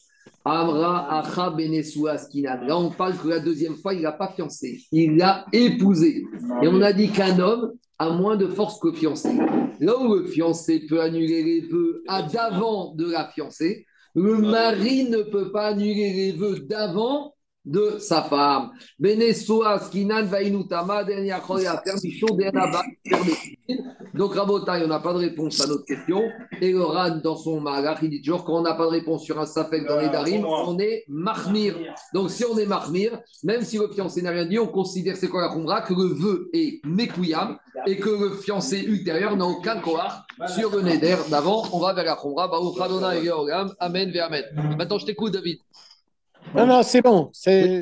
[0.45, 2.61] Amra Acha Benesua Skinan.
[2.65, 4.82] Là, on parle que la deuxième fois, il n'a pas fiancé.
[4.93, 6.23] Il l'a épousé.
[6.61, 9.30] Et on a dit qu'un homme a moins de force que le fiancé.
[9.82, 13.86] Là où le fiancé peut annuler les vœux à d'avant de la fiancée,
[14.16, 17.36] le mari ne peut pas annuler les vœux d'avant
[17.66, 18.72] de sa femme.
[24.14, 26.24] Donc, Rabotai, on n'a pas de réponse à notre question.
[26.62, 29.24] Et le Ran, dans son malach, il dit toujours quand on n'a pas de réponse
[29.24, 31.76] sur un safek dans les darim, on est marmir.
[32.14, 35.28] Donc, si on est marmir, même si le fiancé n'a rien dit, on considère, c'est
[35.28, 39.80] quoi la khumra, que le vœu est mékouyam et que le fiancé ultérieur n'a aucun
[39.80, 41.64] kohar sur le neder d'avant.
[41.72, 42.49] On va vers la khumra.
[43.80, 44.43] Amen, Amen.
[44.78, 45.60] Maintenant, je t'écoute, David.
[46.55, 47.29] Non, non, c'est bon.
[47.33, 47.77] C'est